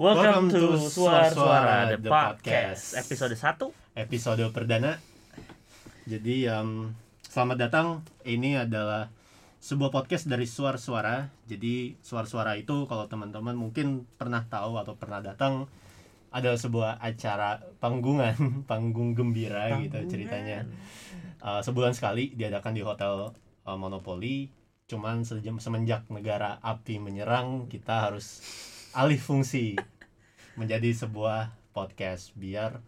[0.00, 3.04] Welcome, Welcome to to Suara Suara Suara The The Podcast Podcast.
[3.04, 4.96] Episode 1 episode perdana.
[6.08, 6.96] Jadi um,
[7.28, 8.00] selamat datang.
[8.24, 9.12] Ini adalah
[9.60, 11.28] sebuah podcast dari suara-suara.
[11.44, 15.68] Jadi suara-suara itu kalau teman-teman mungkin pernah tahu atau pernah datang
[16.32, 18.40] ada sebuah acara panggungan,
[18.72, 20.64] panggung gembira gitu ceritanya.
[21.44, 23.36] Uh, sebulan sekali diadakan di hotel
[23.68, 24.48] uh, Monopoly.
[24.88, 28.40] Cuman sejam semenjak negara api menyerang, kita harus
[28.90, 29.78] alih fungsi
[30.58, 32.82] menjadi sebuah podcast biar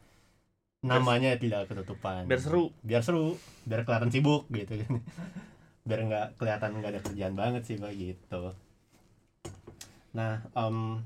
[0.82, 2.26] namanya tidak ketutupan.
[2.26, 2.74] Biar seru.
[2.82, 4.98] Biar seru biar kelihatan sibuk gitu kan.
[5.86, 8.54] Biar nggak kelihatan nggak ada kerjaan banget sih Mbak, gitu.
[10.14, 11.02] Nah em,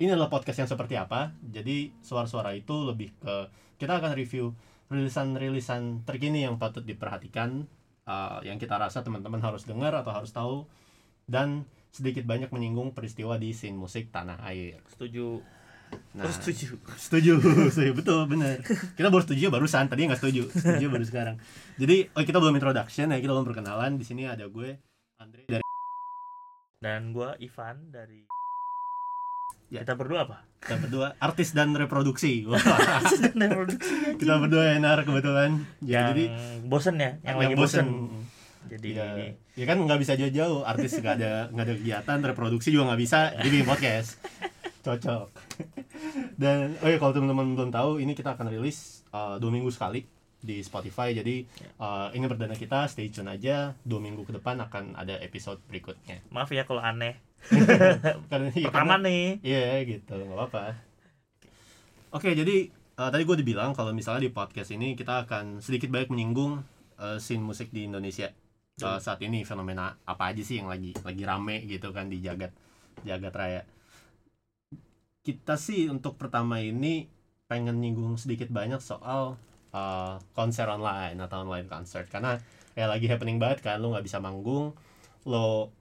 [0.00, 1.36] ini adalah podcast yang seperti apa?
[1.44, 3.48] Jadi suara-suara itu lebih ke
[3.80, 4.52] kita akan review
[4.92, 7.64] rilisan-rilisan terkini yang patut diperhatikan
[8.08, 10.64] eh, yang kita rasa teman-teman harus dengar atau harus tahu.
[11.28, 14.78] Dan sedikit banyak menyinggung peristiwa di scene musik tanah air.
[14.90, 15.42] Setuju.
[16.14, 16.66] Nah Terus setuju.
[16.94, 17.32] setuju
[17.74, 17.90] setuju.
[17.98, 18.62] Betul bener.
[18.94, 20.46] Kita baru setuju barusan tadi nggak setuju.
[20.54, 21.36] Setuju baru sekarang.
[21.76, 23.98] Jadi oh kita belum introduction ya kita belum perkenalan.
[23.98, 24.78] Di sini ada gue
[25.18, 25.66] Andre dari
[26.80, 28.24] Dan gua Ivan dari
[29.70, 29.86] Ya.
[29.86, 30.38] Kita berdua apa?
[30.60, 32.42] kita berdua artis dan reproduksi.
[33.38, 33.50] Dan
[34.18, 35.62] kita berdua enar kebetulan.
[35.80, 36.24] Ya Yang jadi
[36.66, 37.86] bosen ya Yang lagi bosen,
[38.68, 39.08] Jadi ya,
[39.56, 43.18] ya kan nggak bisa jauh-jauh artis nggak ada nggak ada kegiatan reproduksi juga nggak bisa
[43.40, 44.20] jadi bikin podcast.
[44.84, 45.28] Cocok.
[46.36, 50.04] Dan oh ya kalau teman-teman belum tahu ini kita akan rilis uh, dua minggu sekali
[50.40, 51.12] di Spotify.
[51.12, 51.44] Jadi
[51.80, 53.76] uh, ini perdana kita stay tune aja.
[53.84, 56.24] Dua minggu ke depan akan ada episode berikutnya.
[56.32, 57.16] Maaf ya kalau aneh.
[58.30, 59.24] Karena ya, Pertama karena- nih.
[59.40, 60.64] Iya gitu, nggak apa-apa.
[62.12, 66.10] Oke, jadi eh, tadi gue dibilang kalau misalnya di podcast ini kita akan sedikit banyak
[66.12, 66.60] menyinggung
[67.00, 68.28] eh, scene musik di Indonesia
[68.80, 72.52] Eh, saat ini fenomena apa aja sih yang lagi lagi rame gitu kan di jagat
[73.04, 73.62] jagat raya.
[75.20, 77.04] Kita sih untuk pertama ini
[77.44, 79.36] pengen nyinggung sedikit banyak soal
[79.76, 82.40] eh, konser online atau online concert karena
[82.78, 84.72] ya lagi happening banget kan, lo nggak bisa manggung,
[85.28, 85.74] lo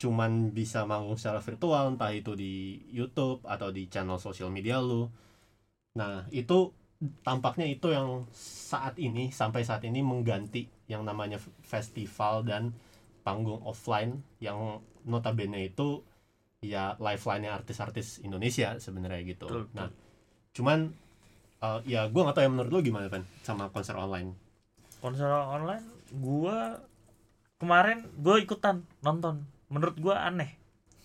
[0.00, 5.08] cuman bisa manggung secara virtual entah itu di YouTube atau di channel sosial media lu.
[5.96, 6.72] Nah, itu
[7.24, 12.74] tampaknya itu yang saat ini sampai saat ini mengganti yang namanya festival dan
[13.22, 16.02] panggung offline yang notabene itu
[16.60, 19.46] ya lifeline-nya artis-artis Indonesia sebenarnya gitu.
[19.46, 19.78] Betul, betul.
[19.78, 19.88] Nah,
[20.50, 20.78] cuman
[21.62, 24.34] eh, ya gue nggak tahu ya menurut lu gimana Van sama konser online.
[24.98, 26.76] Konser online Gua
[27.56, 30.56] Kemarin gue ikutan nonton Menurut gua aneh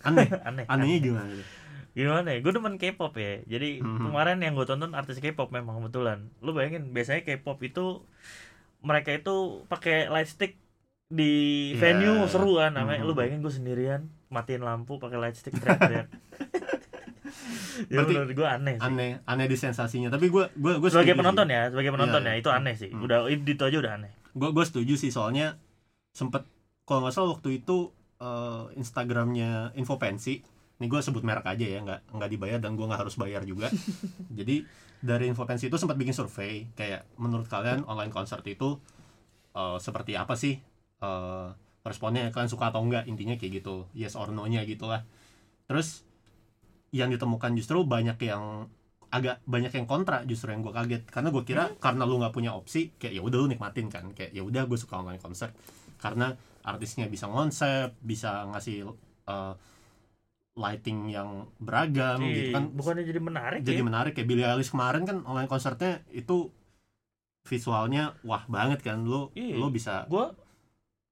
[0.04, 1.30] Aneh, Aneh anehnya gimana?
[1.32, 1.46] tuh?
[1.96, 4.04] gimana ya gue demen K-pop ya jadi Mhm.
[4.04, 8.04] kemarin yang gue tonton artis K-pop memang kebetulan lu bayangin biasanya K-pop itu
[8.86, 9.34] mereka itu
[9.66, 10.54] pakai light stick
[11.08, 11.32] di
[11.70, 11.78] Iya.
[11.80, 13.18] venue seru kan namanya lu Mhm.
[13.18, 16.06] bayangin gue sendirian matiin lampu pakai light stick teriak-teriak
[17.86, 20.08] ya Berarti menurut gue aneh sih Aneh, aneh di sensasinya.
[20.08, 21.54] Tapi gue gue gue sebagai penonton sih.
[21.54, 23.04] ya sebagai penonton Iya, ya itu aneh sih Hmm.
[23.04, 25.56] udah itu aja udah aneh gue gue setuju sih soalnya
[26.10, 26.44] sempet
[26.82, 30.40] kalau nggak salah waktu itu eh, Instagramnya Infopensi
[30.76, 33.68] ini gue sebut merek aja ya nggak nggak dibayar dan gue nggak harus bayar juga
[34.38, 34.64] jadi
[35.06, 36.68] dari Infopensi itu sempat bikin survei.
[36.74, 38.76] Kayak menurut kalian online concert itu
[39.54, 40.58] eh, seperti apa sih
[40.96, 41.48] Eh,
[41.84, 42.32] responnya?
[42.32, 43.04] Kalian suka atau enggak?
[43.08, 43.86] Intinya kayak gitu.
[43.92, 45.04] Yes or no nya gitulah.
[45.68, 46.06] Terus
[46.94, 48.70] yang ditemukan justru banyak yang
[49.06, 51.02] agak banyak yang kontra justru yang gue kaget.
[51.12, 54.04] Karena gue kira karena lu nggak punya opsi kayak ya udah lu nikmatin kan.
[54.16, 55.52] Kayak ya udah gue suka online concert.
[56.00, 56.32] Karena
[56.66, 58.90] artisnya bisa konsep bisa ngasih
[59.30, 59.52] uh,
[60.56, 62.72] lighting yang beragam gitu Ih, kan.
[62.72, 63.84] bukannya jadi menarik jadi ya?
[63.84, 66.48] menarik kayak Billie Eilish kemarin kan online konsernya itu
[67.44, 69.04] visualnya wah banget kan.
[69.04, 69.54] Lu Iya.
[69.54, 70.24] lu bisa gue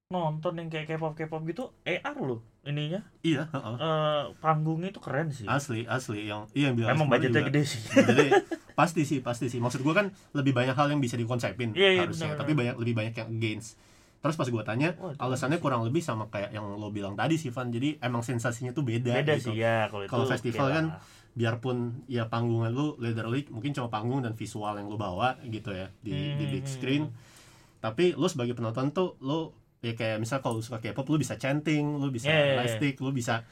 [0.06, 3.04] nonton yang kayak K-pop K-pop gitu AR loh ininya.
[3.20, 3.76] Iya heeh.
[3.76, 5.44] eh panggungnya itu keren sih.
[5.44, 6.24] Asli asli.
[6.24, 7.50] Yang iya yang Billie emang budgetnya juga.
[7.50, 7.80] gede sih.
[7.84, 8.26] Jadi
[8.78, 9.60] pasti sih pasti sih.
[9.60, 12.32] Maksud gua kan lebih banyak hal yang bisa dikonsepin Iya, iya, harusnya.
[12.32, 13.76] benar, tapi banyak lebih banyak yang against
[14.24, 17.52] terus pas gua tanya itu alasannya kurang lebih sama kayak yang lo bilang tadi sih
[17.52, 17.68] Van.
[17.68, 19.52] Jadi emang sensasinya tuh beda, beda gitu.
[19.52, 20.86] sih ya kalau itu Kalau festival kan
[21.34, 21.76] biarpun
[22.08, 26.40] ya panggungan lu literally mungkin cuma panggung dan visual yang lu bawa gitu ya di
[26.40, 26.72] di big Hmm.
[26.72, 27.02] screen.
[27.78, 29.52] Tapi lu sebagai penonton tuh lu
[29.84, 32.56] ya kayak misal kalau suka K-pop lu bisa chanting lu bisa Iya, iya, iya.
[32.64, 33.44] lightstick lu bisa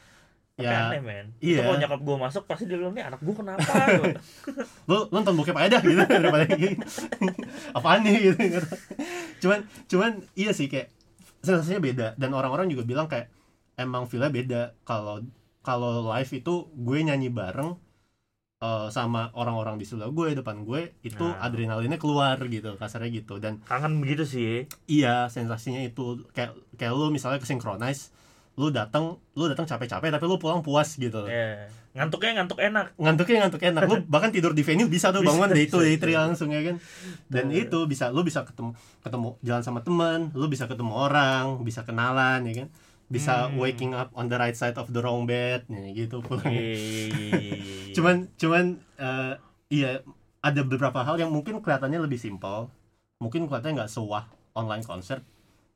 [0.62, 1.26] ya aneh men.
[1.38, 1.58] Iya.
[1.58, 4.02] itu kalau nyokap gue masuk pasti dia bilang nih anak gue kenapa gitu.
[4.90, 6.76] lu lu nonton bokep aja dah gitu daripada gini.
[7.76, 8.42] Apaan nih gitu
[9.42, 9.60] cuman
[9.90, 10.88] cuman iya sih kayak
[11.42, 12.06] sensasinya beda.
[12.14, 13.26] Dan orang-orang juga bilang kayak
[13.74, 14.62] emang feelnya beda.
[14.86, 15.22] Kalau
[15.62, 17.74] kalau live itu gue nyanyi bareng
[18.62, 21.42] eh, sama orang-orang di sebelah gue depan gue itu Nah.
[21.42, 23.42] adrenalinnya keluar gitu kasarnya gitu.
[23.42, 24.52] Dan kangen begitu sih.
[24.86, 26.22] Iya sensasinya itu.
[26.30, 28.14] Kayak kayak lu misalnya ke synchronize
[28.52, 31.24] lu datang lu datang capek-capek tapi lu pulang puas gitu.
[31.24, 32.96] Ya ngantuknya ngantuk enak.
[32.96, 33.82] Ngantuknya ngantuk enak.
[33.88, 36.60] Lu bahkan tidur di venue bisa tuh bangun day two bisa, day three langsung ya
[36.64, 36.76] kan?
[37.28, 41.84] Dan itu bisa lu bisa ketemu ketemu jalan sama teman lu bisa ketemu orang bisa
[41.84, 42.68] kenalan ya kan?
[43.12, 43.60] Bisa Hmm.
[43.60, 47.32] waking up on the right side of the wrong bed ya gitu pulang Iya, iya,
[47.36, 47.56] iya,
[47.96, 48.64] cuman cuman
[48.96, 49.34] eh,
[49.68, 50.00] iya
[50.40, 52.72] ada beberapa hal yang mungkin kelihatannya lebih simpel.
[53.20, 54.24] Mungkin kelihatannya nggak sewah
[54.56, 55.20] online concert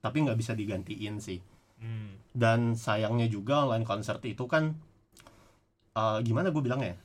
[0.01, 1.41] tapi nggak bisa digantiin sih
[1.87, 2.19] Hmm.
[2.35, 4.75] dan sayangnya juga online concert itu kan
[5.95, 6.99] eh, gimana gue bilangnya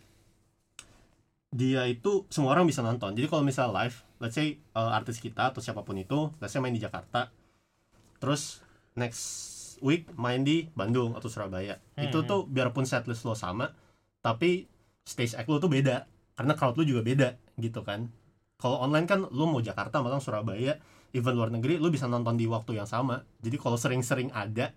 [1.52, 3.12] dia itu semua orang bisa nonton.
[3.12, 6.64] Jadi kalau misal live let's say eh, artis kita atau siapa pun itu let's say
[6.64, 7.28] main di Jakarta
[8.18, 8.64] terus
[8.96, 9.50] next
[9.82, 11.78] week main di Bandung atau Surabaya.
[12.00, 12.28] Itu Hmm.
[12.28, 13.70] tuh biarpun setlist lo sama
[14.22, 14.66] tapi
[15.04, 16.08] stage act lo tuh beda.
[16.34, 18.08] Karena crowd lo juga beda gitu kan.
[18.56, 20.78] Kalau online kan lo mau Jakarta malang Surabaya
[21.12, 24.72] even luar negeri lo bisa nonton di waktu yang sama jadi kalau sering-sering ada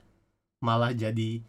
[0.61, 1.41] malah jadi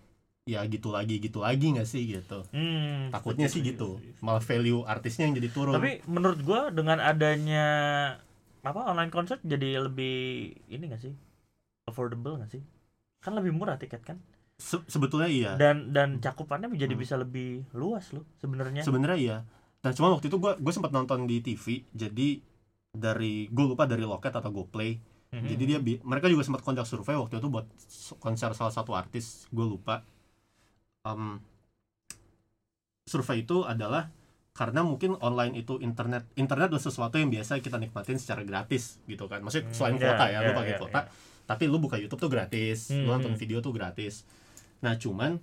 [0.46, 5.26] ya gitu lagi gitu lagi nggak sih gitu Hmm, takutnya sih gitu malah value artisnya
[5.26, 7.66] yang jadi turun Tapi menurut gua dengan adanya
[8.62, 11.14] apa online concert jadi lebih ini gak sih?
[11.86, 12.62] Affordable gak sih?
[13.22, 14.18] Kan lebih murah tiket kan?
[14.58, 17.02] Se- sebetulnya iya Dan dan cakupannya menjadi Hmm.
[17.02, 18.82] bisa lebih luas loh sebenarnya.
[18.82, 19.38] sebenarnya iya
[19.82, 22.42] dan cuma waktu itu gue gue sempat nonton di TV jadi
[22.96, 24.98] dari gue lupa dari Loket atau GoPlay
[25.36, 25.48] Mhm.
[25.52, 27.68] jadi dia mereka juga sempat kontak survei waktu itu buat
[28.18, 30.00] konser salah satu artis gue lupa
[31.04, 31.38] Em,
[33.06, 34.10] survei itu adalah
[34.56, 39.28] karena mungkin online itu internet internet adalah sesuatu yang biasa kita nikmatin secara gratis gitu
[39.28, 41.10] kan maksudnya Hmm, selain kuota ya, lu ya, pakai ya, kuota ya.
[41.46, 43.42] tapi lu buka YouTube tuh gratis lu Hmm, nonton hmm.
[43.42, 44.24] video tuh gratis
[44.80, 45.38] nah cuman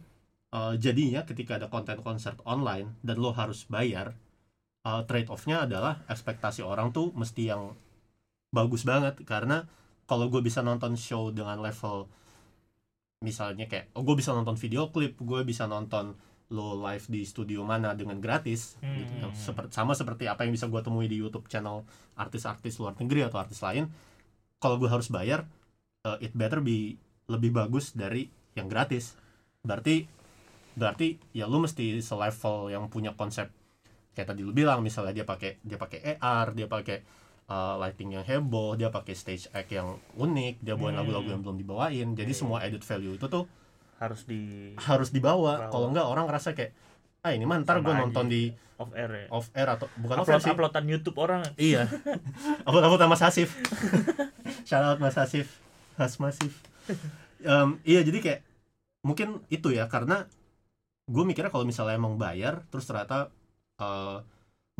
[0.51, 4.17] eh, jadinya ketika ada konten konser online dan lo harus bayar
[4.87, 7.75] eh, trade offnya adalah ekspektasi orang tuh mesti yang
[8.51, 9.19] bagus banget.
[9.25, 9.65] Karena
[10.07, 12.07] kalau gue bisa nonton show dengan level
[13.23, 16.19] misalnya kayak oh gue bisa nonton video klip gue bisa nonton
[16.53, 18.99] lo live di studio mana dengan gratis Hmm.
[18.99, 19.13] gitu.
[19.23, 21.87] Yang seperti sama seperti apa yang bisa gue temui di YouTube channel
[22.19, 23.89] artis-artis luar negeri atau artis lain
[24.61, 25.47] kalau gue harus bayar
[26.05, 26.99] uh, it better be
[27.31, 29.17] lebih bagus dari yang gratis.
[29.65, 30.05] Berarti
[30.77, 33.49] berarti ya lu mesti selevel yang punya konsep
[34.13, 37.01] kayak tadi lu bilang misalnya dia pakai dia pakai AR dia pakai
[37.47, 41.01] uh, lighting yang heboh dia pakai stage act yang unik dia bawain Hmm.
[41.01, 42.37] lagu-lagu yang belum dibawain jadi Iya.
[42.37, 43.45] semua added value itu tuh
[43.97, 45.71] harus di harus dibawa Bawa.
[45.71, 46.73] kalau enggak orang ngerasa kayak
[47.21, 48.43] ah ini mah ntar Sama gue nonton di
[48.75, 49.27] off air ya.
[49.31, 51.43] off air atau bukan off air sih uploadan YouTube orang.
[51.57, 51.87] iya
[52.67, 53.49] upload upload sama Hasif
[54.63, 55.47] shout out Mas Hasif
[55.95, 56.51] Has Masif
[57.39, 58.41] Em, iya jadi kayak
[59.03, 60.27] mungkin itu ya karena
[61.05, 63.31] gue mikirnya kalau misalnya emang bayar terus ternyata
[63.83, 64.17] eh,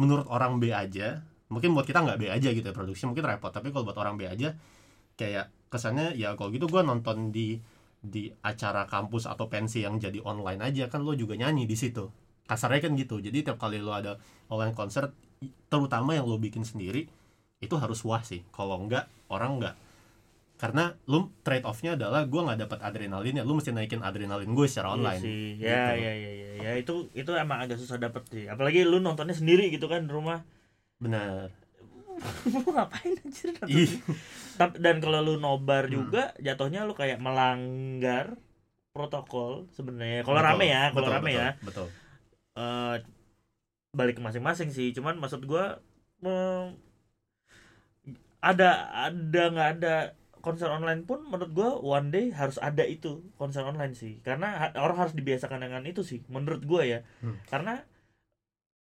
[0.01, 1.21] menurut orang B aja
[1.53, 4.17] mungkin buat kita nggak B aja gitu ya produksi mungkin repot tapi kalau buat orang
[4.21, 4.49] B aja
[5.21, 7.57] kayak kesannya ya kalau gitu gue nonton di
[8.03, 12.11] di acara kampus atau pensi yang jadi online aja kan lo juga nyanyi di situ.
[12.51, 14.19] Kasarnya kan gitu jadi tiap kali lo ada
[14.51, 15.15] online concert
[15.71, 17.07] terutama yang lo bikin sendiri
[17.63, 18.43] itu harus wah sih.
[18.51, 19.75] Kalau enggak orang enggak
[20.63, 24.67] karena lu trade offnya adalah gue nggak dapat adrenalin ya lu mesti naikin adrenalin gue
[24.71, 25.43] secara online Iya sih.
[25.59, 25.67] gitu.
[25.67, 26.71] Ya, ya, ya, ya, ya.
[26.79, 28.47] Itu itu emang agak susah dapet sih.
[28.47, 30.47] Apalagi lu nontonnya sendiri gitu kan di rumah.
[31.03, 31.51] benar
[32.55, 33.59] Lu ngapain anjir?
[33.67, 33.99] Ih,
[34.55, 35.99] Tapi dan kalau lu nobar Hmm.
[35.99, 38.39] juga jatuhnya lu kayak melanggar
[38.95, 40.23] protokol sebenarnya.
[40.23, 41.51] Kalau rame ya, kalau rame betul, ya.
[41.59, 41.87] betul
[42.55, 42.97] eh,
[43.91, 44.95] balik ke masing-masing sih.
[44.95, 45.83] Cuman maksud gua
[46.23, 46.79] em,
[48.39, 48.71] ada
[49.11, 49.95] ada nggak ada
[50.43, 54.19] konser online pun menurut gua one day harus ada itu konser online sih.
[54.27, 57.01] Karena ha- orang harus dibiasakan dengan itu sih menurut gua ya.
[57.23, 57.39] Hmm.
[57.47, 57.87] Karena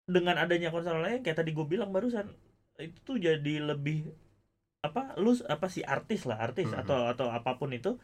[0.10, 2.34] dengan adanya konser online kayak tadi gue bilang barusan
[2.82, 4.10] itu tuh jadi lebih
[4.82, 6.80] apa lu apa sih artis lah artis Mhm.
[6.82, 8.00] atau atau apa pun itu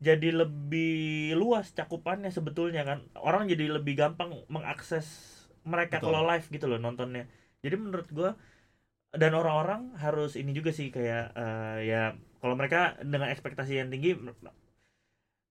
[0.00, 5.06] jadi lebih luas cakupannya sebetulnya kan orang jadi lebih gampang mengakses
[5.66, 6.14] mereka Betul.
[6.14, 7.28] kalau live gitu loh nontonnya
[7.60, 8.30] jadi menurut gua
[9.12, 12.02] dan orang-orang harus ini juga sih kayak eh, ya
[12.42, 14.18] kalau mereka dengan ekspektasi yang tinggi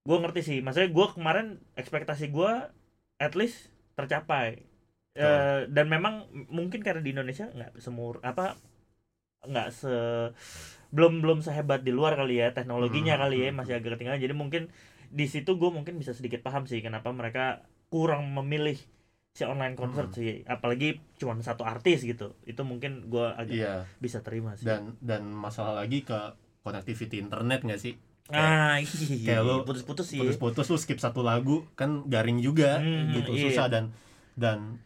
[0.08, 0.58] gue ngerti sih.
[0.66, 2.74] Maksudnya gua kemarin ekspektasi gua
[3.22, 4.66] at least tercapai.
[5.12, 8.56] Eh, dan memang mungkin karena di Indonesia nggak semur apa
[9.44, 9.94] nggak se
[10.92, 14.20] belum belum sehebat di luar kali ya teknologinya Hmm, kali ya hmm, masih agak ketinggalan.
[14.20, 14.64] Jadi mungkin
[15.12, 18.80] di situ gue mungkin bisa sedikit paham sih kenapa mereka kurang memilih
[19.32, 20.18] si online concert Hmm.
[20.20, 20.44] sih.
[20.48, 22.36] Apalagi cuma satu artis gitu.
[22.44, 23.76] Itu mungkin gue agak iya.
[24.04, 24.68] bisa terima sih.
[24.68, 27.94] Dan dan masalah lagi ke connectivity internet nggak sih?
[28.30, 29.36] Ah iya.
[29.36, 30.18] kayak lu putus-putus sih.
[30.18, 33.44] putus-putus lu skip satu lagu kan garing juga Hmm, gitu iya.
[33.46, 33.92] susah dan
[34.34, 34.80] dan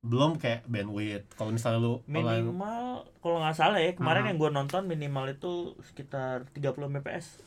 [0.00, 1.32] belum kayak bandwidth.
[1.32, 4.28] Kalau misalnya lu minimal kalau nggak salah ya kemarin Hmm.
[4.30, 5.52] yang gue nonton minimal itu
[5.82, 7.40] sekitar 30 mbps.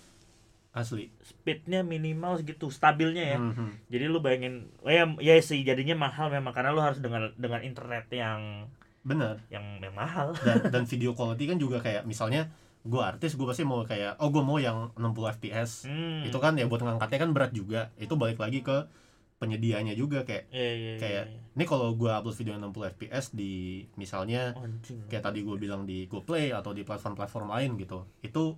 [0.73, 1.09] Asli.
[1.19, 3.37] Speednya minimal segitu stabilnya ya.
[3.39, 3.87] Mhm.
[3.87, 7.61] jadi lu bayangin oh ya ya sih jadinya mahal memang karena lu harus dengan dengan
[7.61, 8.67] internet yang
[9.01, 9.39] bener.
[9.47, 10.35] yang, yang mahal.
[10.35, 12.51] Dan dan video quality kan juga kayak misalnya
[12.87, 16.23] gue artis gue pasti mau kayak oh gue mau yang 60 fps hmm.
[16.25, 18.87] itu kan ya buat ngangkatnya kan berat juga itu balik lagi ke
[19.37, 21.39] penyedianya juga kayak Iya, iya, iya, kayak iya.
[21.53, 23.53] ini kalau gue upload video 60 fps di
[23.93, 28.57] misalnya Oh, anjing kayak tadi gue bilang di GoPlay atau di platform-platform lain gitu itu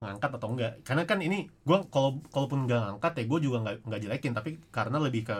[0.00, 3.76] ngangkat atau enggak karena kan ini gue kalau kalaupun nggak ngangkat ya gue juga nggak
[3.86, 5.36] nggak jelekin tapi karena lebih ke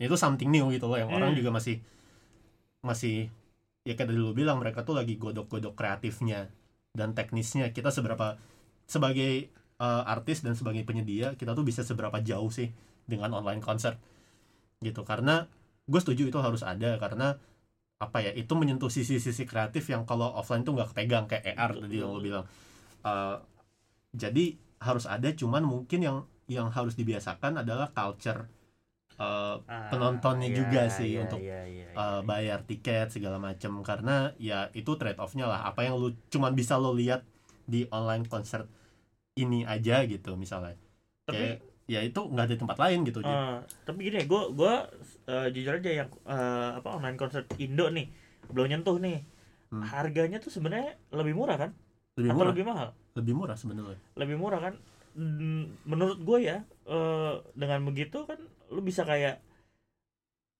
[0.00, 1.38] ya itu something new gitu loh yang orang Hmm.
[1.38, 1.84] juga masih
[2.80, 3.28] masih
[3.84, 6.48] ya kayak tadi lu bilang mereka tuh lagi godok-godok kreatifnya
[6.94, 7.70] dan teknisnya.
[7.70, 8.38] Kita seberapa
[8.86, 12.70] sebagai uh, artis dan sebagai penyedia kita tuh bisa seberapa jauh sih
[13.06, 13.96] dengan online concert
[14.82, 15.02] gitu.
[15.06, 15.46] Karena
[15.86, 17.34] gue setuju itu harus ada karena
[18.00, 21.96] apa ya itu menyentuh sisi-sisi kreatif yang kalau offline tuh nggak kepegang kayak AR tadi
[22.00, 22.46] yang lo bilang.
[23.04, 23.40] Uh,
[24.16, 26.18] jadi harus ada cuman mungkin yang
[26.50, 28.48] yang harus dibiasakan adalah culture
[29.20, 33.84] uh, Ah, penontonnya iya, juga sih iya, untuk, iya, iya, uh, bayar tiket segala macam
[33.84, 35.68] karena ya itu trade offnya lah.
[35.68, 37.22] Apa yang lu cuman bisa lo lihat
[37.68, 38.66] di online concert
[39.36, 40.74] ini aja gitu misalnya.
[41.28, 41.58] Tapi kayak
[41.90, 44.74] ya itu nggak ada tempat lain gitu Jadi, eh, tapi gini gue gue
[45.50, 48.06] jujur aja yang eh, apa online concert Indo nih
[48.50, 49.20] belum nyentuh nih.
[49.70, 49.86] Hmm.
[49.86, 51.70] harganya tuh sebenarnya lebih murah kan?
[52.18, 52.50] Lebih atau murah.
[52.50, 52.88] lebih mahal?
[53.14, 53.98] Lebih murah sebenarnya.
[54.18, 54.74] Lebih murah kan?
[55.86, 59.42] Menurut gue ya eh, dengan begitu kan lu bisa kayak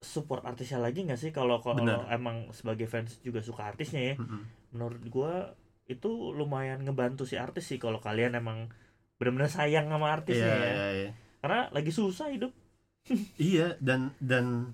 [0.01, 1.31] support artisnya lagi nggak sih?
[1.31, 4.15] Kalau kalau emang sebagai fans juga suka artisnya ya.
[4.17, 4.43] Mm-mm.
[4.71, 5.33] menurut gue
[5.91, 8.71] itu lumayan ngebantu si artis sih kalau kalian emang
[9.19, 10.71] benar-benar sayang sama artisnya Iya, ya.
[10.71, 11.11] iya, iya.
[11.43, 12.55] karena lagi susah hidup.
[13.51, 14.71] Iya dan dan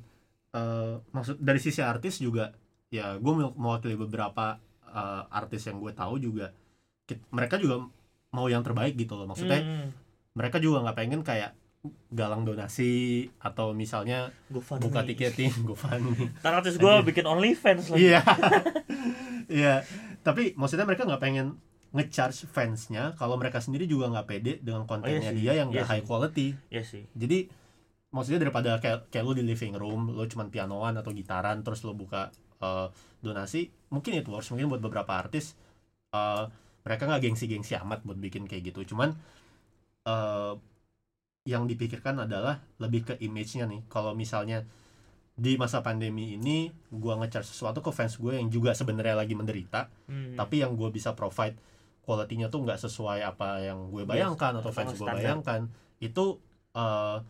[0.52, 2.52] eh, maksud dari sisi artis juga
[2.92, 6.52] ya gue mewakili beberapa eh, artis yang gue tahu juga
[7.08, 7.88] kit- mereka juga
[8.30, 9.24] mau yang terbaik gitu loh.
[9.24, 9.88] Maksudnya Hmm,
[10.36, 11.56] mereka juga nggak pengen kayak
[12.08, 12.92] galang donasi
[13.38, 14.84] atau misalnya GoFundMe.
[14.84, 18.02] buka tiketing GoFundMe Ntar artis gue bikin OnlyFans lagi.
[18.06, 18.20] iya
[19.52, 19.74] iya
[20.20, 21.58] tapi maksudnya mereka nggak pengen
[21.90, 25.38] ngecharge fansnya kalau mereka sendiri juga nggak pede dengan kontennya sih.
[25.38, 26.06] dia yang Iya nggak high sih.
[26.06, 27.02] quality Iya sih.
[27.12, 27.46] jadi
[28.08, 31.92] maksudnya daripada kayak kayak lu di living room lu cuman pianoan atau gitaran terus lu
[31.92, 32.28] buka
[32.58, 32.88] eh,
[33.20, 35.54] donasi mungkin itu works mungkin buat beberapa artis
[36.10, 36.44] eh,
[36.82, 39.14] mereka nggak gengsi-gengsi amat buat bikin kayak gitu cuman
[40.04, 40.52] eh,
[41.46, 43.86] yang dipikirkan adalah lebih ke image-nya nih.
[43.86, 44.66] Kalau misalnya
[45.36, 49.92] di masa pandemi ini gua nge-charge sesuatu ke fans gue yang juga sebenarnya lagi menderita
[50.08, 50.32] Hmm.
[50.32, 51.60] tapi yang gue bisa provide
[52.08, 55.68] quality-nya tuh nggak sesuai apa yang gue bayangkan atau atau fans gue bayangkan
[56.00, 56.40] itu
[56.72, 57.20] eh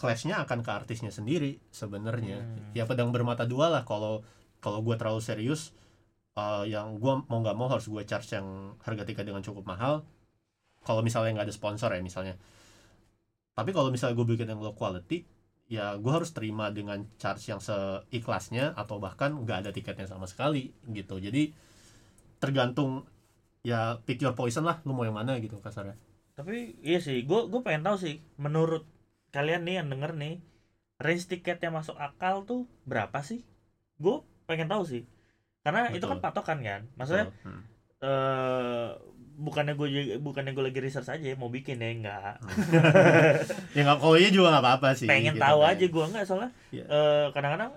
[0.00, 2.42] clash-nya akan ke artisnya sendiri sebenarnya.
[2.42, 2.72] Hmm.
[2.74, 3.82] ya pedang bermata dua lah.
[3.86, 4.24] Kalau
[4.58, 5.70] kalau gue terlalu serius
[6.34, 10.02] eh, yang gue mau nggak mau harus gue charge yang harga tiket dengan cukup mahal.
[10.82, 12.34] Kalau misalnya nggak ada sponsor ya misalnya
[13.56, 15.24] tapi kalau misalnya gue bikin yang low quality
[15.68, 20.72] ya gue harus terima dengan charge yang seikhlasnya atau bahkan nggak ada tiketnya sama sekali
[20.90, 21.52] gitu jadi
[22.42, 23.06] tergantung
[23.62, 25.96] ya pick your poison lah lu mau yang mana gitu kasarnya
[26.32, 28.88] Tapi iya sih, gue gue pengen tahu sih, menurut
[29.36, 30.40] kalian nih yang denger nih,
[30.96, 33.44] range tiket yang masuk akal tuh berapa sih?
[34.00, 35.02] Gue pengen tahu sih,
[35.60, 36.24] karena itu kan Betul.
[36.24, 37.62] patokan kan, maksudnya Hmm.
[38.00, 38.90] eh
[39.32, 42.34] bukannya gue bukannya gue lagi research aja mau bikin ya enggak
[43.76, 45.70] ya nggak kalau iya juga nggak apa-apa sih pengen gitu tahu kan.
[45.72, 46.84] aja gue enggak soalnya Iya.
[46.84, 47.70] eh, kadang-kadang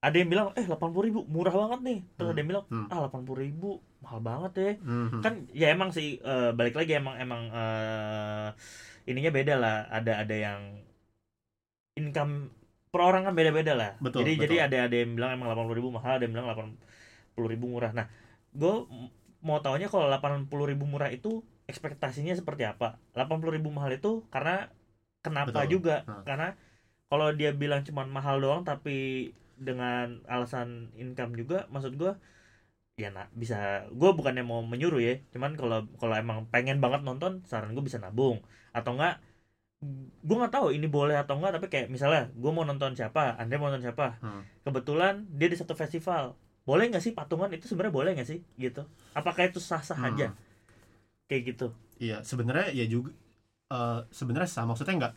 [0.00, 2.32] ada yang bilang eh 80.000 ribu murah banget nih terus Hmm.
[2.32, 2.86] ada yang bilang Hmm.
[2.88, 3.68] ah 80.000 ribu
[4.00, 5.20] mahal banget ya Mhm.
[5.20, 8.48] kan ya emang sih eh, balik lagi emang emang eh,
[9.04, 10.60] ininya beda lah ada ada yang
[11.96, 12.32] income
[12.90, 14.42] per orang kan beda-beda lah Betul, jadi betul.
[14.46, 16.74] jadi ada ada yang bilang emang 80.000 ribu mahal ada yang bilang 80.000
[17.46, 18.06] ribu murah nah
[18.50, 18.74] gue
[19.40, 24.68] mau taunya kalau 80.000 ribu murah itu ekspektasinya seperti apa 80.000 ribu mahal itu karena
[25.24, 25.80] kenapa Betul.
[25.80, 26.24] juga Hmm.
[26.28, 26.48] karena
[27.10, 29.30] kalau dia bilang cuman mahal doang tapi
[29.60, 32.12] dengan alasan income juga maksud gue
[32.96, 37.40] ya nak bisa gue bukannya mau menyuruh ya cuman kalau kalau emang pengen banget nonton
[37.48, 38.44] saran gue bisa nabung
[38.76, 39.20] atau enggak
[40.20, 43.56] gue nggak tahu ini boleh atau enggak tapi kayak misalnya gue mau nonton siapa anda
[43.56, 44.44] mau nonton siapa Hmm.
[44.64, 46.36] kebetulan dia di satu festival
[46.70, 50.08] boleh nggak sih patungan itu sebenarnya boleh nggak sih gitu apakah itu sah sah Hmm.
[50.08, 50.26] aja
[51.26, 51.66] kayak gitu
[51.98, 53.10] Iya, sebenarnya ya juga
[53.68, 55.14] eh, sebenarnya sama maksudnya nggak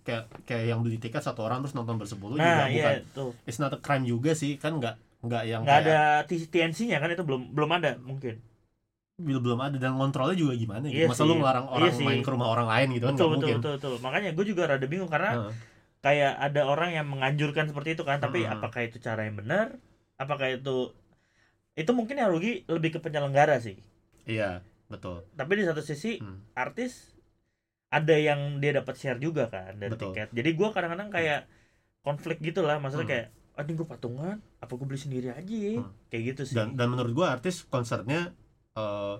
[0.00, 3.30] kayak kayak yang beli tiket satu orang terus nonton bersepuluh juga nah bukan iya tuh
[3.44, 7.08] it's not a crime juga sih kan nggak nggak yang nggak kayak ada TNC-nya kan
[7.10, 8.40] itu belum belum ada mungkin
[9.20, 10.96] belum belum ada dan kontrolnya juga gimana gitu.
[10.96, 11.28] Iya Masa sih.
[11.28, 12.06] lu ngelarang Iya orang sih.
[12.08, 13.56] main ke rumah orang lain gitu kan betul mungkin.
[13.60, 15.52] betul betul makanya gue juga rada bingung karena Heeh.
[16.00, 18.56] kayak ada orang yang menganjurkan seperti itu kan tapi Hmm.
[18.56, 19.76] apakah itu cara yang benar
[20.20, 20.92] apakah itu
[21.72, 23.80] itu mungkin yang rugi lebih ke penyelenggara sih
[24.28, 25.24] Iya, betul.
[25.32, 26.44] tapi di satu sisi Hmm.
[26.52, 27.16] artis
[27.90, 30.12] ada yang dia dapat share juga kan dari Betul.
[30.12, 31.48] tiket jadi gua kadang-kadang kayak
[32.04, 33.14] konflik gitu lah maksudnya Hmm.
[33.16, 33.26] kayak
[33.58, 35.90] ah ini gue patungan apa gue beli sendiri aja ya?" Hmm.
[36.06, 38.30] kayak gitu sih dan dan menurut gua artis konsernya
[38.76, 39.16] eh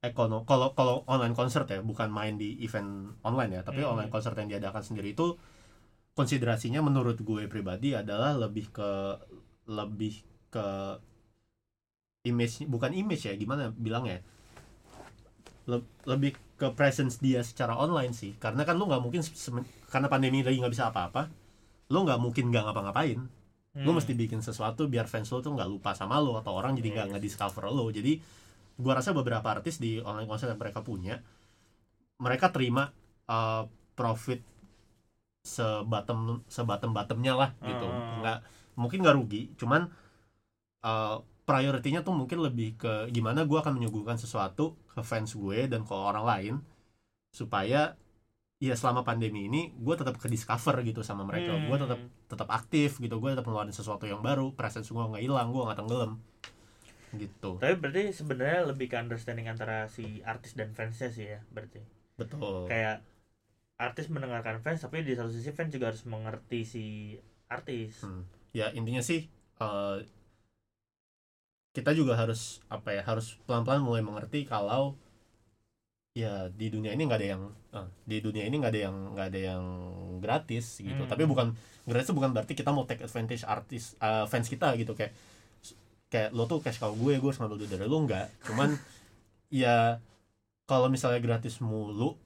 [0.00, 3.92] ekono kalau kalau online concert ya bukan main di event online ya tapi Hmm.
[3.94, 5.36] online concert yang diadakan sendiri itu
[6.16, 8.90] konsiderasinya menurut gue pribadi adalah lebih ke
[9.70, 10.66] lebih ke
[12.28, 14.20] image bukan image ya gimana bilangnya
[15.64, 19.24] Le- lebih ke presence dia secara online sih karena kan lu nggak mungkin
[19.88, 21.32] karena pandemi lagi nggak bisa apa-apa
[21.88, 23.20] lu nggak mungkin nggak ngapa-ngapain
[23.70, 23.96] lu Hmm.
[24.02, 27.06] mesti bikin sesuatu biar fans lu tuh nggak lupa sama lu atau orang jadi nggak
[27.06, 27.10] Yes.
[27.14, 28.18] nggak discover lu jadi
[28.76, 31.22] gua rasa beberapa artis di online konser yang mereka punya
[32.18, 32.90] mereka terima
[33.30, 33.64] uh,
[33.94, 34.42] profit
[35.40, 38.18] sebatem sebatem batemnya lah gitu Ah.
[38.20, 38.38] nggak
[38.76, 39.86] mungkin nggak rugi cuman
[40.84, 45.82] uh, prioritinya tuh mungkin lebih ke gimana gua akan menyuguhkan sesuatu ke fans gue dan
[45.82, 46.54] ke orang lain
[47.30, 47.98] supaya
[48.60, 51.56] ya selama pandemi ini gue tetap ke discover gitu sama mereka.
[51.56, 51.72] Hmm.
[51.72, 55.48] gue tetap tetap aktif gitu gue tetap ngeluarin sesuatu yang baru presence gue nggak hilang
[55.48, 56.12] gue nggak tenggelam.
[57.16, 57.50] Gitu.
[57.56, 61.80] Tapi berarti sebenarnya lebih ke understanding antara si artis dan fansnya sih ya berarti.
[62.20, 62.68] Betul.
[62.68, 63.00] Kayak
[63.80, 66.84] artis mendengarkan fans tapi di satu sisi fans juga harus mengerti si
[67.48, 68.04] artis.
[68.04, 68.28] Hmm.
[68.50, 69.30] ya intinya sih
[69.62, 69.96] eh,
[71.70, 74.98] kita juga harus apa ya harus pelan-pelan mulai mengerti kalau
[76.10, 79.26] ya di dunia ini nggak ada yang eh, di dunia ini nggak ada yang nggak
[79.30, 79.64] ada yang
[80.18, 81.02] gratis gitu.
[81.06, 81.10] Hmm.
[81.10, 81.54] tapi bukan
[81.86, 84.98] gratis itu bukan berarti kita mau take advantage artis eh, fans kita gitu.
[84.98, 85.14] Kayak
[86.10, 88.26] kayak lo tuh cash cow gue gue harus ngambil duit dari lo nggak.
[88.50, 88.74] Cuman
[89.62, 90.02] ya
[90.66, 92.18] kalau misalnya gratis mulu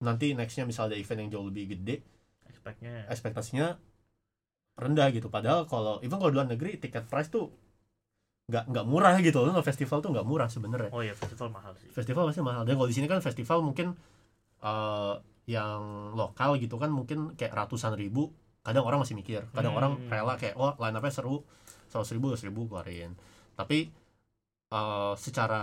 [0.00, 2.00] nanti nextnya misalnya ada event yang jauh lebih gede
[2.48, 3.04] expectnya.
[3.12, 3.76] ekspektasinya
[4.80, 5.28] rendah gitu.
[5.28, 7.52] Padahal kalau even kalau luar negeri tiket price tuh
[8.52, 9.56] nggak nggak murah gitu loh.
[9.64, 10.92] Festival tuh nggak murah sebenarnya.
[10.92, 11.88] Oh ya festival mahal sih.
[11.88, 12.68] Festival pasti mahal.
[12.68, 13.96] Dan kalau di sini kan festival mungkin
[14.60, 15.14] eh,
[15.48, 18.28] yang lokal gitu kan mungkin kayak ratusan ribu.
[18.60, 19.48] Kadang orang masih mikir.
[19.56, 19.80] Kadang Hmm.
[19.80, 21.40] orang rela kayak oh line up-nya seru.
[21.88, 23.16] seratus ribu seratus ribu keluarin.
[23.56, 23.88] Tapi
[24.70, 25.62] eh, secara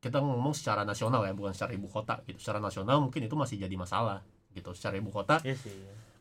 [0.00, 2.40] kita ngomong secara nasional ya bukan secara ibu kota gitu.
[2.40, 4.24] Secara nasional mungkin itu masih jadi masalah
[4.56, 4.72] gitu.
[4.72, 5.76] Secara ibu kota Iya sih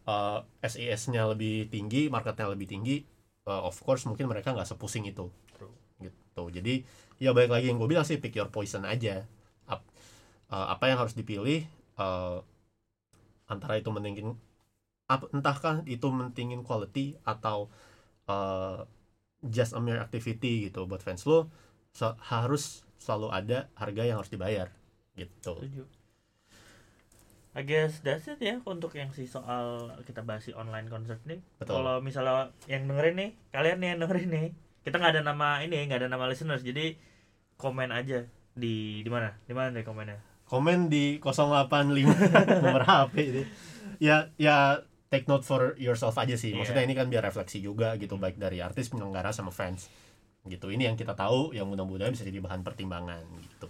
[0.10, 3.06] uh, SES-nya lebih tinggi, marketnya lebih tinggi,
[3.46, 5.30] uh, of course mungkin mereka nggak sepusing itu.
[6.48, 6.64] Gitu.
[6.64, 6.88] Jadi
[7.20, 9.28] ya baik lagi yang gue bilang sih pick your poison aja.
[9.68, 9.92] Ap-
[10.48, 11.68] uh, apa yang harus dipilih
[12.00, 12.40] uh,
[13.52, 14.40] antara itu mentingin,
[15.12, 17.68] ap- entahkah itu mentingin quality atau
[18.30, 18.86] uh,
[19.42, 21.50] just a mere activity gitu buat fans lo,
[21.92, 24.70] so- harus selalu ada harga yang harus dibayar,
[25.18, 25.56] gitu.
[25.56, 25.84] setuju
[27.58, 31.42] I guess that's it ya untuk yang si soal kita bahas si online concert nih.
[31.66, 34.48] Kalau misalnya yang dengerin nih, kalian nih yang dengerin nih,
[34.82, 36.96] kita nggak ada nama ini, nggak ada nama listeners, jadi
[37.56, 40.20] komen aja di di mana, di mana deh komennya.
[40.46, 41.94] komen di 085
[42.66, 43.42] nomor HP itu.
[44.02, 46.54] Ya ya take note for yourself aja sih.
[46.54, 46.90] Maksudnya Iya.
[46.90, 49.94] ini kan biar refleksi juga gitu baik dari artis penyelenggara sama fans.
[50.44, 50.72] Gitu.
[50.72, 53.70] Ini yang kita tahu yang mudah-mudahan bisa jadi bahan pertimbangan gitu.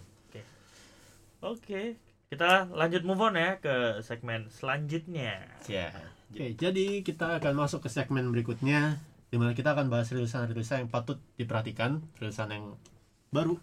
[1.40, 1.96] Oke,
[2.28, 5.40] kita lanjut move on ya ke segmen selanjutnya.
[5.68, 5.92] Ya.
[6.30, 10.90] Oke, jadi kita akan masuk ke segmen berikutnya di mana kita akan bahas rilisan-rilisan yang
[10.90, 12.66] patut diperhatikan, rilisan yang
[13.30, 13.58] baru.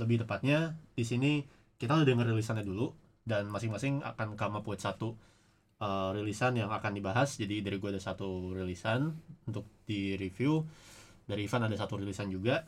[0.00, 1.44] Lebih tepatnya di sini
[1.76, 2.90] kita udah denger rilisannya dulu
[3.28, 5.12] dan masing-masing akan up with satu
[5.84, 7.36] uh, rilisan yang akan dibahas.
[7.36, 9.12] Jadi dari gue ada satu rilisan
[9.44, 10.64] untuk di review.
[11.28, 12.64] Dari Ivan ada satu rilisan juga.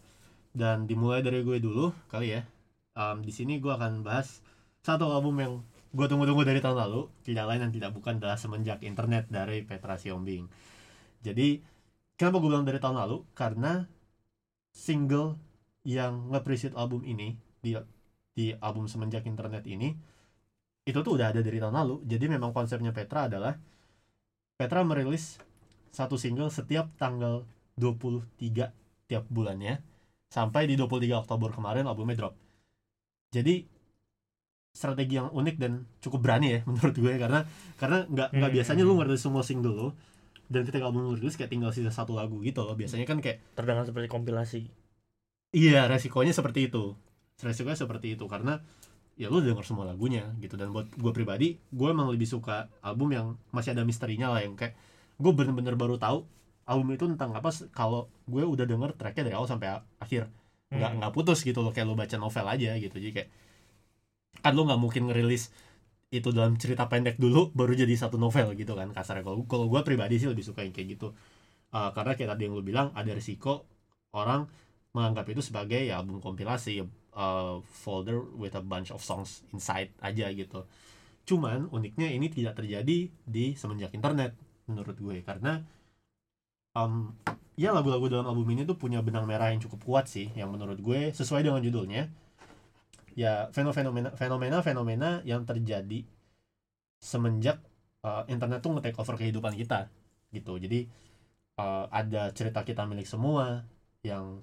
[0.53, 2.45] Dan dimulai dari gue dulu kali ya.
[2.93, 4.45] Um, di sini gue akan bahas
[4.85, 5.53] satu album yang
[5.91, 9.99] gue tunggu-tunggu dari tahun lalu tidak lain dan tidak bukan adalah semenjak internet dari Petra
[9.99, 10.47] Siombing
[11.21, 11.61] jadi
[12.21, 13.25] kenapa gue bilang dari tahun lalu?
[13.33, 13.81] Karena
[14.69, 15.41] single
[15.89, 17.33] yang nge-appreciate album ini
[17.65, 17.73] di
[18.37, 19.97] di album semenjak internet ini
[20.85, 22.05] itu tuh udah ada dari tahun lalu.
[22.05, 23.57] Jadi memang konsepnya Petra adalah
[24.61, 25.41] Petra merilis
[25.89, 27.49] satu single setiap tanggal
[27.81, 29.81] 23 tiap bulannya
[30.29, 32.35] sampai di 23 Oktober kemarin albumnya drop.
[33.33, 33.65] Jadi
[34.71, 37.13] strategi yang unik dan cukup berani ya menurut gue.
[37.17, 37.41] Karena
[37.81, 38.57] karena nggak nggak Hmm.
[38.61, 39.89] biasanya lu ngerilis semua single lo
[40.51, 42.75] dan ketika album rilis kayak tinggal sisa satu lagu gitu loh.
[42.75, 44.61] Biasanya kan kayak Terdengar seperti kompilasi.
[45.51, 46.99] iya resikonya seperti itu.
[47.41, 48.59] Resikonya seperti itu karena
[49.15, 50.59] ya lu denger semua lagunya gitu.
[50.59, 54.59] Dan buat gue pribadi gue emang lebih suka album yang masih ada misterinya lah yang
[54.59, 54.75] kayak
[55.23, 56.27] gue bener-bener baru tahu
[56.67, 59.71] album itu tentang apa kalau gue udah denger tracknya dari awal sampai
[60.03, 60.27] akhir.
[60.71, 60.99] Nggak Hmm.
[61.03, 62.99] nggak putus gitu loh kayak lo baca novel aja gitu.
[62.99, 63.29] Jadi kayak
[64.43, 65.51] kan lo nggak mungkin ngerilis
[66.11, 69.23] itu dalam cerita pendek dulu baru jadi satu novel gitu kan kasarnya.
[69.23, 71.15] Kalau kalau gue pribadi sih lebih suka yang kayak gitu.
[71.71, 73.63] Uh, karena kayak tadi yang lo bilang ada risiko
[74.11, 74.51] orang
[74.91, 76.83] menganggap itu sebagai ya album kompilasi
[77.15, 80.67] uh, folder with a bunch of songs inside aja gitu.
[81.23, 84.35] Cuman uniknya ini tidak terjadi di semenjak internet
[84.67, 85.23] menurut gue.
[85.23, 85.63] Karena
[86.75, 87.15] um,
[87.55, 90.83] ya lagu-lagu dalam album ini tuh punya benang merah yang cukup kuat sih yang menurut
[90.83, 92.11] gue sesuai dengan judulnya
[93.19, 96.07] ya fenomena fenomena fenomena yang terjadi
[97.01, 97.59] semenjak
[98.05, 99.89] uh, internet tuh nge-take over kehidupan kita
[100.31, 100.61] gitu.
[100.61, 100.87] Jadi
[101.59, 103.65] uh, ada cerita kita milik semua
[104.05, 104.41] yang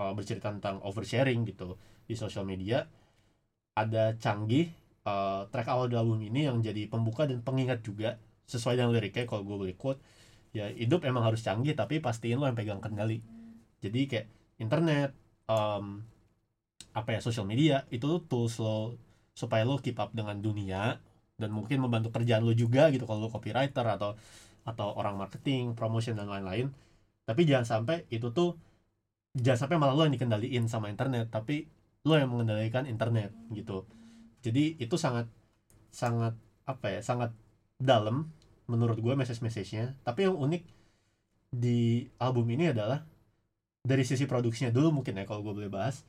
[0.00, 1.76] uh, bercerita tentang oversharing gitu
[2.08, 2.88] di sosial media.
[3.76, 4.72] Ada canggih
[5.06, 8.18] uh, track awal di album ini yang jadi pembuka dan pengingat juga
[8.48, 9.24] sesuai dengan liriknya.
[9.28, 10.00] Kalau gue boleh quote
[10.50, 13.22] ya hidup emang harus canggih tapi pastiin lo yang pegang kendali.
[13.80, 14.26] Jadi kayak
[14.60, 15.14] internet
[15.46, 16.04] um,
[16.90, 18.98] apa ya sosial media itu tuh tools lo
[19.34, 20.98] supaya lo keep up dengan dunia
[21.40, 24.18] dan mungkin membantu kerjaan lo juga gitu kalau lo copywriter atau
[24.66, 26.68] atau orang marketing promotion dan lain-lain.
[27.24, 28.58] Tapi jangan sampai itu tuh
[29.38, 31.64] jangan sampai malah lo yang dikendaliin sama internet tapi
[32.04, 33.86] lo yang mengendalikan internet gitu.
[34.44, 35.30] Jadi itu sangat
[35.94, 36.36] sangat
[36.68, 37.30] apa ya sangat
[37.80, 38.28] dalam
[38.70, 39.96] menurut gue message-message-nya.
[40.04, 40.62] Tapi yang unik
[41.50, 43.02] di album ini adalah
[43.80, 46.04] dari sisi produksinya dulu mungkin ya kalau gue boleh bahas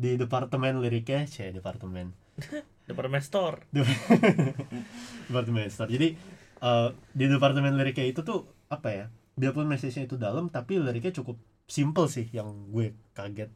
[0.00, 2.16] di departemen liriknya c departemen.
[2.88, 3.60] Department Store.
[5.28, 5.90] Departemen store.
[5.92, 6.16] Jadi
[6.64, 9.04] uh, di departemen liriknya itu tuh apa ya
[9.36, 11.36] biarpun message-nya itu dalam tapi liriknya cukup
[11.70, 13.52] simple sih yang gue kaget.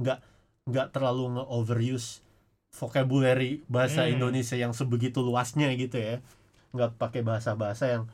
[0.00, 0.18] Nggak
[0.64, 2.24] nggak terlalu nge-overuse
[2.74, 4.18] vocabulary bahasa Hmm.
[4.18, 6.18] Indonesia yang sebegitu luasnya gitu ya.
[6.74, 8.04] Nggak pakai bahasa-bahasa yang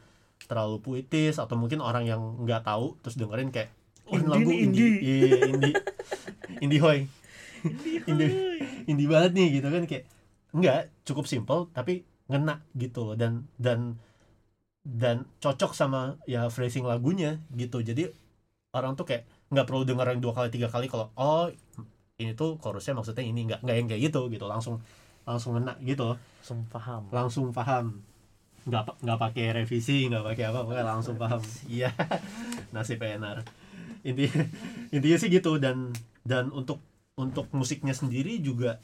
[0.45, 3.71] terlalu puitis atau mungkin orang yang nggak tahu terus dengerin kayak
[4.05, 4.67] "Oh, lagu indie.
[4.67, 5.75] indie." iya indie.
[6.65, 7.07] Indie hoy
[8.11, 8.31] Indie.
[8.91, 10.05] indie banget nih gitu kan kayak
[10.57, 13.17] enggak cukup simple tapi ngena gitu loh.
[13.19, 13.99] Dan dan
[14.81, 17.85] dan cocok sama ya phrasing lagunya gitu.
[17.85, 18.09] Jadi
[18.73, 21.51] orang tuh kayak nggak perlu denger yang dua kali tiga kali kalau oh
[22.21, 24.45] ini tuh chorusnya maksudnya ini nggak nggak yang kayak gitu gitu.
[24.49, 24.81] Langsung
[25.29, 27.03] langsung ngena gitu langsung paham.
[27.13, 28.01] Langsung paham.
[28.65, 31.41] Nggak nggak pakai revisi nggak pakai apa pokoknya langsung paham.
[31.69, 31.93] Iya
[32.75, 33.45] nasib PNR
[34.01, 34.27] inti
[34.95, 35.61] intinya sih gitu.
[35.61, 35.93] Dan
[36.25, 36.81] dan untuk
[37.21, 38.81] untuk musiknya sendiri juga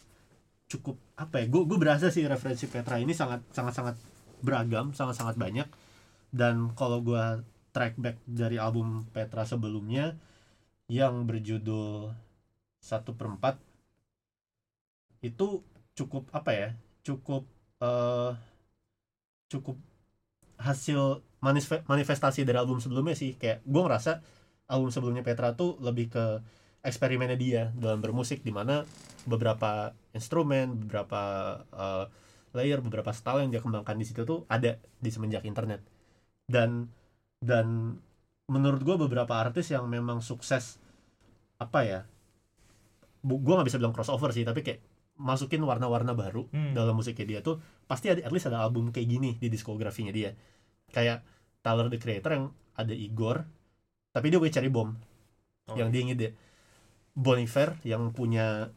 [0.72, 3.96] cukup apa ya gue berasa sih referensi Petra ini sangat sangat sangat
[4.44, 5.68] beragam sangat sangat banyak.
[6.31, 7.25] Dan kalau gue
[7.75, 10.16] track back dari album Petra sebelumnya
[10.90, 12.12] yang berjudul
[12.83, 13.59] satu perempat
[15.25, 15.64] itu
[15.99, 16.68] cukup apa ya
[17.07, 17.42] cukup
[17.83, 18.33] eh
[19.53, 19.77] cukup
[20.59, 23.37] hasil manif- manifestasi dari album sebelumnya sih.
[23.37, 24.12] Kayak gue ngerasa
[24.72, 26.25] album sebelumnya Petra tuh lebih ke
[26.87, 28.87] eksperimennya dia dalam bermusik di mana
[29.27, 31.20] beberapa instrumen beberapa
[31.75, 32.05] eh,
[32.55, 35.83] layer beberapa style yang dia kembangkan di situ tuh ada di semenjak internet
[36.46, 36.87] dan
[37.42, 37.99] dan
[38.46, 40.79] menurut gue beberapa artis yang memang sukses
[41.59, 42.01] apa ya
[43.27, 44.79] gue nggak bisa bilang crossover sih tapi kayak
[45.18, 46.77] masukin warna-warna baru Hmm.
[46.77, 50.37] dalam musiknya dia tuh pasti ada at least ada album kayak gini di diskografinya dia
[50.92, 51.25] kayak
[51.64, 52.46] Tyler the Creator yang
[52.77, 53.42] ada Igor
[54.12, 54.94] tapi dia punya Cherry Bomb
[55.66, 55.75] Oh.
[55.75, 56.29] yang dia ngide
[57.17, 58.69] Bon Iver yang punya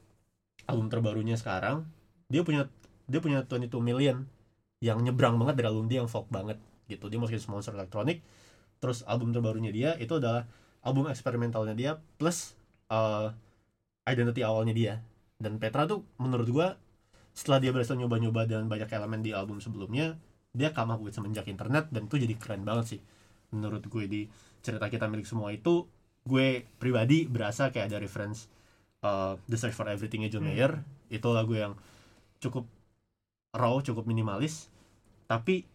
[0.63, 1.83] album terbarunya sekarang
[2.31, 2.71] dia punya
[3.09, 4.23] dia punya 22 million
[4.79, 6.55] yang nyebrang banget dari album dia yang folk banget
[6.87, 7.11] gitu.
[7.11, 8.23] Dia masukin Monster Electronic
[8.79, 10.47] terus album terbarunya dia itu adalah
[10.87, 12.55] album eksperimentalnya dia plus
[12.87, 13.35] uh,
[14.07, 14.93] identity awalnya dia.
[15.35, 16.67] Dan Petra tuh menurut gua
[17.35, 20.15] setelah dia berhasil nyoba-nyoba dengan banyak elemen di album sebelumnya
[20.55, 23.01] dia up with semenjak internet dan itu jadi keren banget sih.
[23.53, 24.21] Menurut gue di
[24.59, 25.85] cerita kita milik semua itu
[26.27, 28.47] gue pribadi berasa kayak ada reference
[29.03, 30.53] uh, The Search for Everything John Hmm.
[30.55, 30.71] Mayer.
[31.09, 31.73] Itu lagu yang
[32.43, 32.67] cukup
[33.55, 34.69] raw cukup minimalis.
[35.29, 35.65] Tapi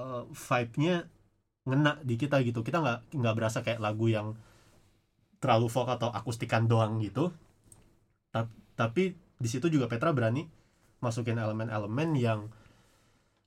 [0.00, 1.04] uh, vibe-nya
[1.68, 2.60] ngena di kita gitu.
[2.64, 4.34] Kita nggak nggak berasa kayak lagu yang
[5.38, 7.30] terlalu folk atau akustikan doang gitu.
[8.34, 10.42] Ta- tapi di situ juga Petra berani
[10.98, 12.50] masukin elemen-elemen yang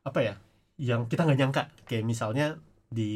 [0.07, 0.35] apa ya
[0.79, 1.63] yang kita nggak nyangka.
[1.85, 2.47] Kayak misalnya
[2.91, 3.11] di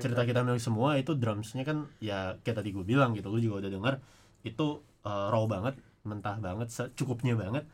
[0.00, 3.66] cerita kita milik semua itu drumsnya kan ya kayak tadi gue bilang gitu lu juga
[3.66, 3.94] udah denger
[4.42, 7.64] itu uh, raw banget mentah banget secukupnya banget.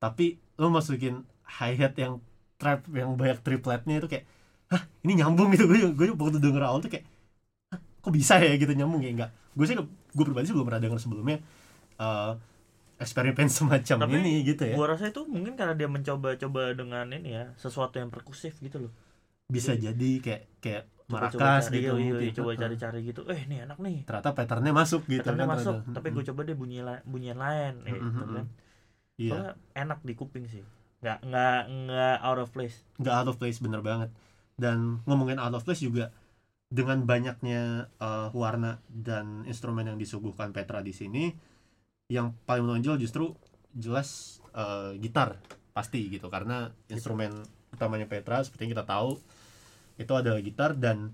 [0.00, 1.26] Tapi lu masukin
[1.60, 2.22] hi hat yang
[2.56, 4.24] trap yang banyak tripletnya itu kayak
[4.72, 5.68] hah ini nyambung gitu.
[5.68, 7.04] Gue gue waktu denger awal tuh kayak
[7.72, 9.04] hah kok bisa ya gitu nyambung?
[9.04, 9.30] Ya enggak.
[9.52, 11.38] Gue sih gue pribadi sih belum pernah denger sebelumnya
[12.00, 12.32] uh,
[12.98, 14.74] eksperimen semacam Tapi ini gitu ya.
[14.74, 18.92] gua rasa itu mungkin karena dia mencoba-coba dengan ini ya sesuatu yang perkusif gitu loh.
[19.48, 22.32] Bisa jadi kayak kayak Coba-coba marakas gitu iya, iya, mungkin.
[22.36, 22.60] coba Heeh.
[22.60, 23.20] cari-cari gitu.
[23.32, 24.04] Eh ini enak nih.
[24.04, 25.96] Ternyata patternnya masuk gitu patternnya kan masuk ternyata.
[25.96, 28.36] tapi gue coba deh bunyi la- bunyian lain Mm-mm, gitu mm-mm.
[28.36, 28.46] kan.
[29.16, 29.32] iya.
[29.32, 30.62] Soalnya enak di kuping sih.
[31.00, 32.76] Nggak nggak nggak out of place.
[33.00, 34.10] Nggak out of place bener banget.
[34.58, 36.12] Dan ngomongin out of place juga
[36.68, 41.32] dengan banyaknya uh, warna dan instrumen yang disuguhkan Petra di sini
[42.12, 43.32] yang paling menonjol justru
[43.72, 45.40] jelas uh, gitar.
[45.72, 47.32] Pasti gitu karena instrumen
[47.72, 49.16] utamanya Petra seperti yang kita tahu
[49.98, 51.12] itu adalah gitar dan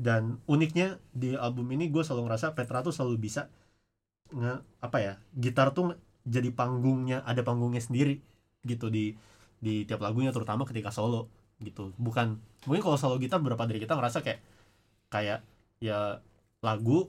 [0.00, 3.52] dan uniknya di album ini gue selalu ngerasa Petra tuh selalu bisa
[4.30, 8.22] nge apa ya gitar tuh jadi panggungnya ada panggungnya sendiri
[8.64, 9.16] gitu di
[9.60, 11.28] di tiap lagunya terutama ketika solo
[11.60, 11.92] gitu.
[12.00, 14.40] Bukan mungkin kalau solo gitar beberapa dari kita ngerasa kayak
[15.12, 15.40] kayak
[15.82, 16.20] ya
[16.64, 17.08] lagu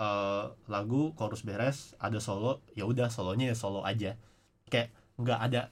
[0.00, 4.16] eh, lagu chorus beres ada solo ya udah solonya ya solo aja.
[4.72, 4.90] Kayak
[5.20, 5.62] nggak ada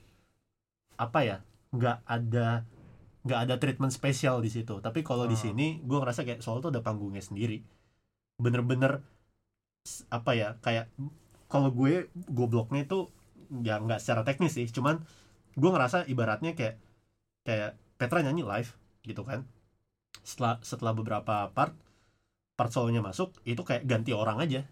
[0.97, 1.37] apa ya
[1.73, 2.47] nggak ada
[3.23, 4.79] nggak ada treatment spesial di situ.
[4.83, 5.43] Tapi kalau di Hmm.
[5.55, 7.63] sini gue ngerasa kayak solo tuh ada panggungnya sendiri.
[8.39, 8.99] Bener-bener
[10.07, 10.87] apa ya kayak
[11.51, 13.11] kalau gue gobloknya itu
[13.63, 14.67] ya nggak secara teknis sih.
[14.69, 15.03] Cuman
[15.53, 16.75] gue ngerasa ibaratnya kayak
[17.47, 18.71] kayak Petra nyanyi live
[19.07, 19.47] gitu kan.
[20.23, 21.75] Setelah setelah beberapa part
[22.57, 24.67] part solonya masuk itu kayak ganti orang aja.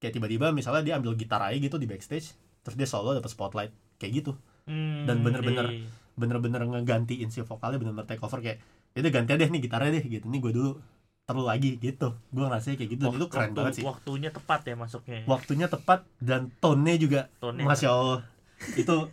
[0.00, 2.32] Kayak tiba-tiba misalnya dia ambil gitar aja gitu di backstage
[2.64, 3.72] terus dia solo dapat spotlight.
[4.00, 4.32] Kayak gitu.
[4.68, 5.88] Hmm, Dan bener-bener iya.
[6.18, 8.58] Bener-bener ngegantiin si vokalnya bener-bener take over kayak
[8.90, 10.26] itu ganti deh nih gitarnya deh gitu.
[10.26, 10.70] Nih gue dulu
[11.24, 12.08] terlalu lagi gitu.
[12.34, 13.84] Gue ngerasa kayak gitu dan itu keren Waktu- banget sih.
[13.86, 15.18] Waktunya tepat ya masuknya.
[15.30, 17.66] Waktunya tepat dan tone-nya juga Tone-nya.
[17.70, 18.20] Masya allah.
[18.74, 19.08] Itu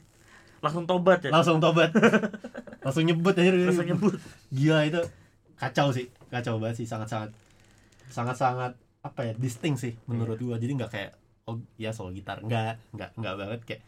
[0.58, 1.30] langsung tobat ya?
[1.30, 1.94] Langsung tobat.
[2.86, 3.52] Langsung nyebut aja.
[3.52, 4.18] Langsung nyebut.
[4.50, 5.02] Gila itu
[5.60, 6.10] kacau sih.
[6.34, 7.30] Kacau banget sih sangat sangat
[8.10, 8.72] sangat sangat
[9.06, 10.58] apa ya distinct sih menurut gua.
[10.58, 11.12] Jadi nggak kayak
[11.46, 12.42] oh ya solo gitar.
[12.42, 13.82] Nggak nggak nggak banget kayak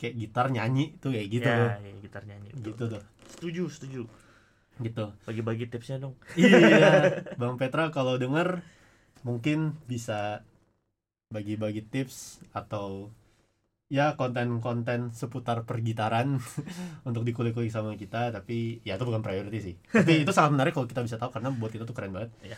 [0.00, 3.02] kayak gitar nyanyi tuh kayak gitu ya, ya, gitar nyanyi gitu tuh.
[3.36, 4.02] Setuju setuju.
[4.80, 5.04] Gitu.
[5.28, 6.16] Bagi-bagi tipsnya dong.
[6.40, 6.56] Iya.
[7.40, 8.64] Bang Petra kalau denger
[9.20, 10.40] mungkin bisa
[11.28, 13.12] bagi-bagi tips atau
[13.92, 16.40] ya konten-konten seputar pergitaran
[17.08, 19.74] untuk dikulik-kulik sama kita tapi ya itu bukan priority sih.
[19.92, 22.32] Tapi itu sangat menarik kalau kita bisa tahu karena buat kita tuh keren banget.
[22.40, 22.56] Iya.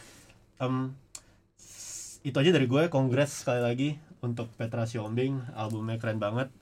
[1.59, 2.87] S- itu aja dari gue.
[2.87, 3.89] Kongres sekali lagi
[4.23, 5.43] untuk Petra Siombing.
[5.59, 6.55] Albumnya keren banget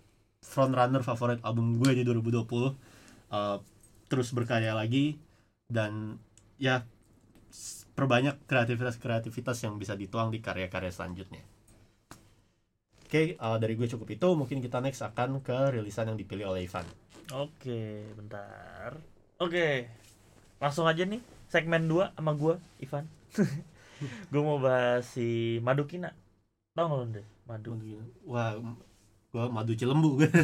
[0.44, 2.74] frontrunner favorit album gue di 2020
[3.30, 3.58] Eh,
[4.10, 5.14] terus berkarya lagi
[5.70, 6.18] dan
[6.58, 6.82] ya
[7.98, 11.42] perbanyak kreativitas-kreativitas yang bisa dituang di karya-karya selanjutnya.
[13.04, 14.28] Oke, eh, dari gue cukup itu.
[14.40, 16.86] Mungkin kita next akan ke rilisan yang dipilih oleh Ivan.
[17.30, 17.80] oke
[18.18, 18.90] bentar
[19.38, 19.66] oke
[20.62, 21.22] langsung aja nih
[21.52, 23.06] segmen 2 sama gua Ivan
[24.32, 26.10] gue mau bahas si Madukina
[26.74, 27.72] tau nggak lo deh Madu
[28.26, 28.54] Wah,
[29.30, 30.18] gue madu cilembu.
[30.18, 30.34] Enggak,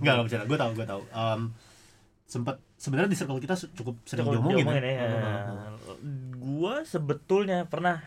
[0.00, 0.44] enggak bercanda.
[0.44, 1.02] Gue tahu, gue tahu.
[1.06, 1.40] Em,
[2.24, 4.94] sempat sebenarnya di circle kita cukup sering Cukup diomongin, diomongin ya.
[4.96, 5.10] ya.
[6.34, 8.00] Gua sebetulnya pernah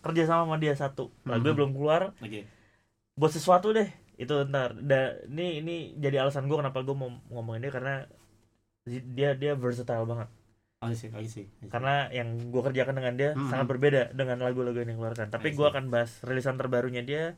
[0.00, 1.10] kerja sama sama dia satu.
[1.24, 1.58] Lagunya Mhm.
[1.58, 2.02] belum keluar.
[2.16, 2.46] Oke.
[3.14, 3.90] Buat sesuatu deh.
[4.14, 4.78] Itu ntar.
[4.78, 7.94] Da, ini ini jadi alasan gua kenapa gua mau ngomongin dia karena
[8.86, 10.28] dia dia versatile banget.
[10.84, 11.66] I see, I see, I see.
[11.66, 13.48] Karena yang gua kerjakan dengan dia Mhm.
[13.48, 15.32] sangat berbeda dengan lagu-lagu yang dikeluarkan.
[15.32, 15.58] Tapi see.
[15.58, 17.34] akan bahas rilisan terbarunya dia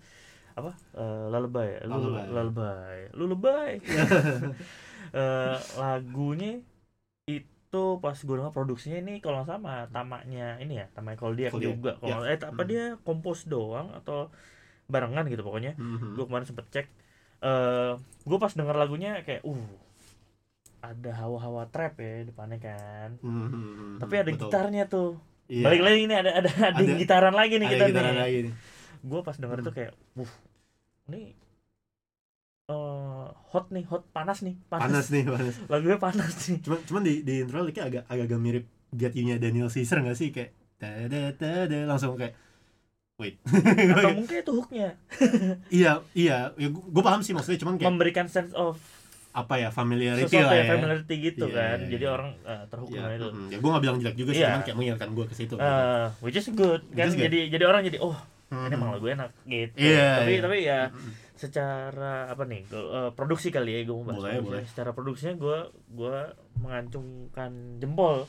[0.57, 0.73] apa?
[0.93, 1.69] Eh, Lullaby.
[1.85, 2.25] Lulu- Lullaby.
[2.33, 2.99] Lullaby.
[3.13, 3.71] Lullaby.
[5.09, 6.61] Eh, lagunya
[7.25, 11.73] itu pas gue denger produksinya ini kalau nggak sama tamanya ini ya tamanya Koldiak Koldiak,
[11.73, 12.69] juga kalau eh apa Hmm.
[12.69, 14.35] dia kompos doang atau
[14.85, 16.15] barengan gitu pokoknya Mhm.
[16.15, 16.87] gue kemarin sempet cek
[17.39, 19.63] eh gue pas denger lagunya kayak uh
[20.83, 23.99] ada hawa-hawa trap ya depannya kan Mhm.
[23.99, 24.41] tapi ada Betul.
[24.43, 25.11] gitarnya tuh
[25.47, 25.65] Iya.
[25.65, 28.39] balik lagi ini ada ada ada, Ada- gitaran lagi nih Ada kita gitaran nih lagi
[28.43, 28.55] nih.
[29.03, 29.79] gue pas denger itu Hmm.
[29.79, 30.33] kayak uh
[31.07, 31.35] ini
[32.67, 35.07] eh hot nih hot panas nih Panas.
[35.09, 35.55] Nih, panas.
[35.71, 36.59] lagunya panas nih.
[36.61, 40.19] Cuman cuman di di intro linknya agak agak agak mirip Get You-nya Daniel Caesar nggak
[40.19, 40.35] sih?
[40.35, 42.35] Kayak tada tada langsung kayak
[43.17, 43.39] wait.
[43.47, 44.89] Atau mungkin itu hooknya.
[45.73, 46.51] Iya iya.
[46.53, 48.83] Ya, gue paham sih maksudnya cuman kayak memberikan sense of
[49.31, 50.73] apa ya familiarity sesuatu lah yang ya.
[50.73, 51.77] familiarity gitu Iya, kan.
[51.77, 52.11] iya, jadi iya.
[52.11, 53.29] orang eh, terhook ya, sama itu.
[53.29, 54.49] mm, ya gue gak bilang jelek juga sih Iya.
[54.49, 56.81] cuman kayak mengingatkan gue ke situ Eh, which is good.
[56.91, 57.21] Kan good.
[57.21, 58.17] jadi jadi orang jadi oh
[58.47, 58.65] Mhm.
[58.65, 60.41] ini emang lagu enak gitu Iya, tapi iya.
[60.41, 60.81] tapi ya
[61.35, 64.63] secara apa nih gua- eh, produksi kali ya gue mau bahas Boleh, boleh.
[64.65, 65.59] secara produksinya gue
[65.91, 66.17] gue
[66.57, 68.25] mengacungkan jempol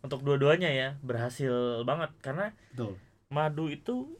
[0.00, 1.52] untuk dua-duanya ya berhasil
[1.82, 2.94] banget karena betul
[3.28, 4.14] madu itu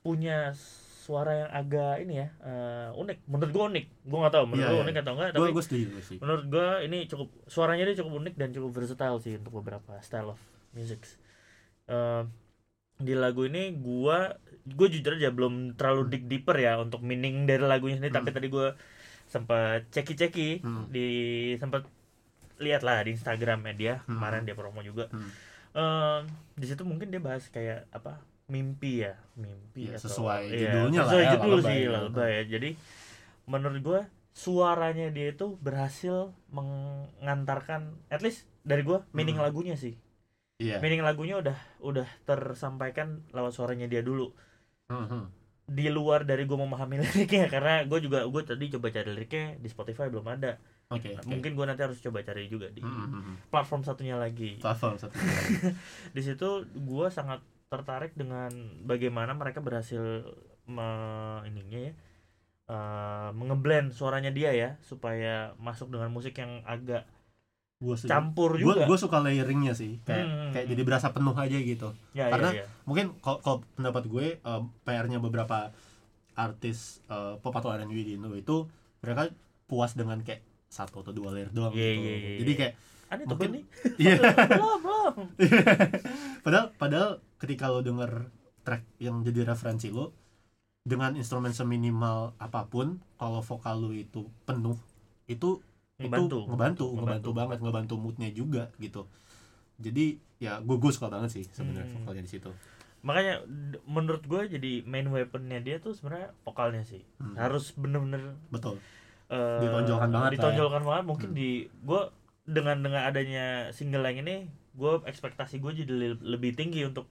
[0.00, 0.52] punya
[1.00, 4.68] suara yang agak ini ya eh, unik menurut gue unik gue nggak tahu menurut Iya,
[4.68, 4.84] lu iya.
[4.84, 7.96] unik atau enggak gue tapi gue setuju gue setuju menurut gue ini cukup suaranya dia
[7.96, 11.00] cukup unik dan cukup versatile sih untuk beberapa style of music
[11.86, 12.22] Eh,
[12.98, 14.18] di lagu ini gue
[14.66, 18.36] gue jujur aja belum terlalu dig deeper ya untuk meaning dari lagunya sendiri tapi Hmm.
[18.36, 18.68] tadi gue
[19.24, 20.84] sempat ceki ceki Hmm.
[20.88, 21.06] di
[21.56, 21.86] sempat
[22.56, 24.18] lihat lah di Instagramnya dia Hmm.
[24.18, 25.30] kemarin dia promo juga Hmm.
[25.70, 26.20] Eh,
[26.56, 30.96] di situ mungkin dia bahas kayak apa mimpi ya mimpi Iya, atau- sesuai iya, judulnya
[30.96, 31.78] lah sesuai ya, judul sih
[32.16, 32.70] ya jadi
[33.44, 34.00] menurut gue
[34.32, 39.44] suaranya dia itu berhasil mengantarkan at least dari gue meaning Hmm.
[39.44, 39.94] lagunya sih
[40.56, 44.32] iya meaning lagunya udah udah tersampaikan lewat suaranya dia dulu
[44.86, 45.22] Mhm.
[45.66, 49.66] di luar dari gue memahami liriknya karena gue juga gue tadi coba cari liriknya di
[49.66, 50.62] Spotify belum ada
[50.94, 51.26] oke oke.
[51.26, 53.36] mungkin gue nanti harus coba cari juga di Hmm, hmm, hmm.
[53.50, 55.18] platform satunya lagi platform satu
[56.16, 58.54] di situ gue sangat tertarik dengan
[58.86, 60.22] bagaimana mereka berhasil
[60.70, 60.86] me,
[61.50, 61.92] ininya ya
[62.70, 67.06] eh, mengeblend suaranya dia ya supaya masuk dengan musik yang agak
[67.76, 70.72] gue campur juga gue suka layeringnya sih kayak Hmm, kayak hmm.
[70.72, 72.66] jadi berasa penuh aja gitu ya, karena- ya, ya.
[72.82, 75.70] mungkin kalau pendapat gue eh, PR-nya beberapa
[76.34, 78.64] artis eh, pop atau R&B di Indo itu
[79.00, 79.28] mereka
[79.64, 82.00] puas dengan kayak satu atau dua layer doang Iya, gitu.
[82.02, 82.58] iya, iya, Jadi iya.
[82.58, 82.74] kayak
[83.06, 83.64] Ada tuh mungkin- nih
[84.02, 84.14] iya
[84.48, 85.14] belum belum
[86.44, 88.10] padahal padahal ketika lo denger
[88.62, 90.16] track yang jadi referensi lo
[90.80, 94.78] dengan instrumen seminimal apa pun kalau vokal lo itu penuh
[95.26, 95.60] itu
[95.98, 96.36] ngebantu.
[96.38, 96.84] itu ngebantu.
[96.92, 99.08] ngebantu banget ngebantu moodnya juga gitu.
[99.76, 100.04] Jadi
[100.36, 101.96] ya gue gue suka banget sih sebenarnya Hmm.
[101.98, 102.50] vokalnya di situ.
[103.00, 103.34] Makanya
[103.84, 107.00] menurut gue jadi main weaponnya dia tuh sebenarnya vokalnya sih.
[107.16, 107.32] Hmm.
[107.34, 108.76] harus bener-bener betul.
[109.26, 110.34] eh, Ditonjolkan banget ya.
[110.36, 111.04] ditonjolkan banget.
[111.04, 111.36] Mungkin Hmm.
[111.36, 112.02] di gue
[112.44, 114.36] dengan dengan adanya single yang ini
[114.72, 117.08] gue ekspektasi gue jadi le- lebih tinggi untuk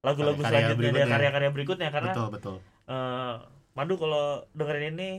[0.00, 1.88] lagu-lagu selanjutnya karya-karya berikutnya.
[1.88, 2.56] Karena betul betul.
[2.86, 3.34] eh,
[3.70, 5.10] Madu kalau dengerin ini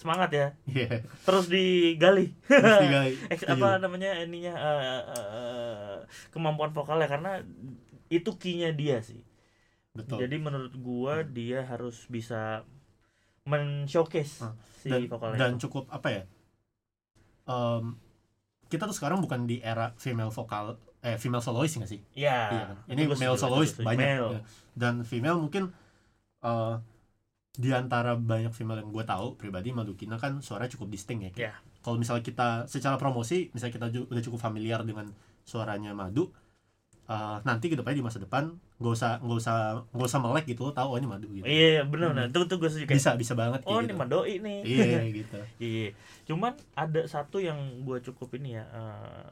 [0.00, 3.12] semangat ya iya terus digali Terus digali.
[3.36, 3.52] Setuju.
[3.52, 5.96] apa namanya ininya eh, eh, eh,
[6.32, 7.44] kemampuan vokalnya karena
[8.08, 9.20] itu key-nya dia sih
[9.92, 12.64] betul jadi menurut gua dia harus bisa
[13.44, 15.68] men-showcase Ah, si dan, vokalnya dan itu.
[15.68, 16.22] cukup apa ya
[17.44, 17.96] em,
[18.66, 22.64] kita tuh sekarang bukan di era female vokal eh female soloist nggak sih ya Iya
[22.66, 22.76] kan?
[22.88, 24.30] ini itu gua male soloist banyak Male.
[24.32, 24.40] ya.
[24.76, 25.72] dan female mungkin
[26.40, 26.74] eh
[27.52, 31.52] di antara banyak female yang gue tahu pribadi Madukina kan suara cukup distinct ya Iya.
[31.80, 35.10] kalau misalnya kita secara promosi misalnya kita udah cukup familiar dengan
[35.42, 36.30] suaranya Madu
[37.04, 39.56] eh, nanti ke depannya di masa depan nggak usah nggak usah
[39.90, 42.32] nggak usah melek gitu lo tahu oh ini Madu gitu iya benar nah Hmm.
[42.32, 43.84] itu tuh gue kayak bisa bisa banget oh gitu.
[43.84, 45.88] ini Madoi nih iya gitu Iya,
[46.24, 48.64] cuman ada satu yang gue cukup ini ya.
[48.64, 49.26] eh,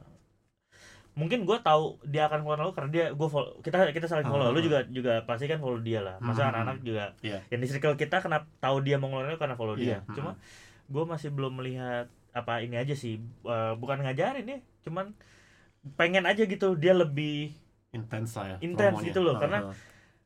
[1.19, 4.47] mungkin gue tahu dia akan keluar lalu karena dia gue follow kita kita saling follow.
[4.47, 4.53] Ah.
[4.55, 6.15] Lu juga juga pasti kan follow dia lah.
[6.17, 6.49] Masa Hmm.
[6.49, 7.43] anak-anak juga Iya.
[7.47, 9.85] yang di circle kita kenapa tahu dia mau ngeluarin karena follow dia.
[9.85, 10.15] Iya, hmm.
[10.15, 10.31] Cuma
[10.87, 13.19] gue masih belum melihat apa ini aja sih.
[13.43, 15.11] eh, bukan ngajarin ya, cuman
[15.95, 17.51] pengen aja gitu dia lebih
[17.89, 19.75] intens lah ya Intens gitu loh, Ah, karena ah.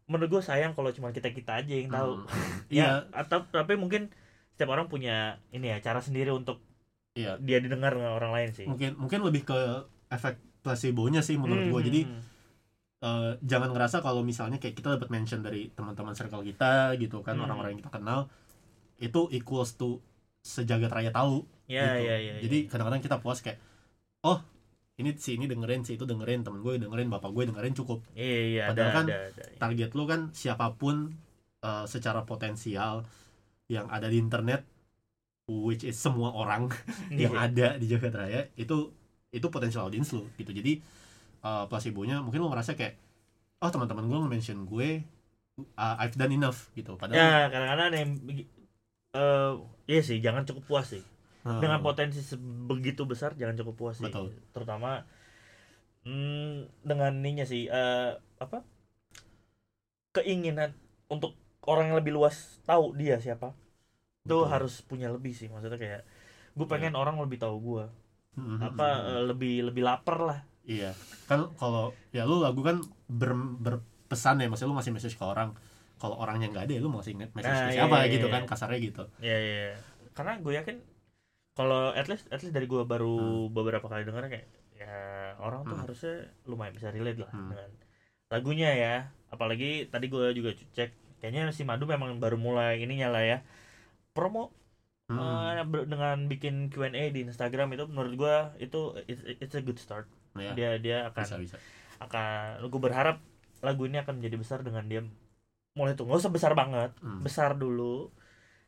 [0.05, 2.19] menurut gue sayang kalau cuma kita kita aja yang tahu.
[2.19, 2.27] Hmm.
[2.69, 4.11] ya iya atau tapi mungkin
[4.51, 5.15] setiap orang punya
[5.49, 6.59] ini ya cara sendiri untuk
[7.13, 8.65] iya dia didengar dengan orang lain sih.
[8.65, 9.59] mungkin mungkin lebih ke
[10.09, 12.01] efek placebo-nya sih menurut Hmm, gue jadi
[13.03, 17.35] eh, jangan ngerasa kalau misalnya kayak kita dapat mention dari teman-teman circle kita gitu kan
[17.35, 17.43] Hmm.
[17.43, 18.31] orang-orang yang kita kenal
[18.97, 19.99] itu equals to
[20.39, 22.07] sejagat raya tahu ya gitu.
[22.07, 23.59] ya ya jadi kadang-kadang kita puas kayak
[24.23, 24.39] oh
[24.95, 28.39] ini si ini dengerin si itu dengerin temen gue dengerin bapak gue dengerin cukup iya
[28.45, 31.11] iya ada Padahal kan ada ada target lu kan siapa pun
[31.59, 33.03] eh, secara potensial
[33.67, 34.63] yang ada di internet
[35.47, 36.71] which is semua orang
[37.11, 37.43] yang Iya.
[37.43, 38.91] ada di jagat raya itu
[39.33, 40.53] itu potensial audience lu gitu.
[40.53, 40.79] Jadi
[41.41, 42.95] uh, placebo-nya mungkin lu ngerasa kayak
[43.59, 45.01] oh teman-teman gue nge-mention gue
[45.75, 46.93] uh, I've done enough gitu.
[46.95, 48.11] Padahal ya kadang-kadang ada yang
[49.13, 49.51] eh
[49.89, 51.03] iya sih jangan cukup puas sih.
[51.43, 54.07] Uh, dengan potensi sebegitu besar jangan cukup puas sih.
[54.07, 54.31] Betul.
[54.55, 55.03] terutama
[56.07, 58.63] hmm, dengan ininya sih eh, apa
[60.15, 60.71] keinginan
[61.11, 61.35] untuk
[61.67, 63.51] orang yang lebih luas tahu dia siapa
[64.23, 64.47] itu Betul.
[64.47, 65.51] harus punya lebih sih.
[65.51, 66.01] Maksudnya kayak
[66.53, 67.85] gue pengen orang lebih tahu gue
[68.33, 69.21] Hmm, hmm, apa hmm, hmm.
[69.29, 70.91] lebih lebih lapar lah iya
[71.29, 75.53] kan kalau ya lu lagu kan ber, berpesan ya maksudnya lu ngasih message ke orang
[76.01, 78.27] kalau orangnya nggak ada ya lu mau ngasih message Nah, ke iya, siapa iya, gitu
[78.27, 78.33] iya.
[78.33, 79.75] kan kasarnya gitu ya ya ya.
[80.17, 80.75] karena gue yakin
[81.53, 84.95] kalau at least at least dari gue baru beberapa kali denger kayak ya
[85.37, 85.83] orang tuh Hmm.
[85.85, 86.15] harusnya
[86.49, 87.53] lumayan bisa relate lah Hmm.
[87.53, 87.69] dengan
[88.33, 88.95] lagunya ya
[89.29, 93.37] apalagi tadi gue juga cek kayaknya si Madu memang baru mulai ininya lah ya
[94.11, 94.49] promo
[95.19, 99.61] Hmm, eh, ber- dengan bikin Q&A di Instagram itu menurut gue itu it's, it's a
[99.61, 100.05] good start
[100.37, 101.55] ya, dia dia akan bisa bisa
[102.01, 103.17] akan gue berharap
[103.63, 105.01] lagu ini akan menjadi besar dengan dia
[105.73, 107.21] mulai tuh nggak usah besar banget Hmm.
[107.23, 108.09] besar dulu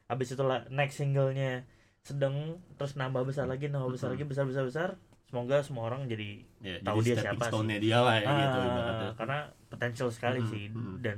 [0.10, 1.66] habis itu lah next singlenya
[2.06, 4.22] sedang terus nambah besar lagi nambah besar Mm-mm.
[4.22, 4.90] lagi besar besar besar
[5.26, 7.66] semoga semua orang jadi ya, tahu jadi dia siapa sih.
[7.82, 9.10] dia lah ya gitu ah, ibaratnya.
[9.18, 9.40] karena
[9.74, 10.98] potensial sekali Mm-mm, sih mm-mm.
[11.02, 11.18] dan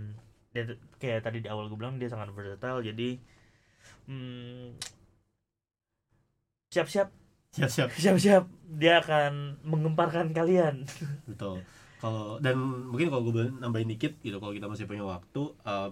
[0.56, 0.64] dia,
[0.98, 3.20] kayak tadi di awal gue bilang dia sangat versatile jadi
[4.08, 4.76] hmm,
[6.78, 7.10] siap-siap.
[7.58, 7.90] Siap-siap.
[7.98, 8.44] Siap-siap.
[8.78, 10.86] Dia akan mengemparkan kalian.
[11.30, 11.66] Betul.
[11.98, 15.90] Kalau dan mungkin kalau gue nambahin dikit gitu kalau kita masih punya waktu eh,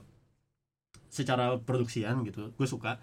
[1.09, 3.01] secara produksian gitu gue suka.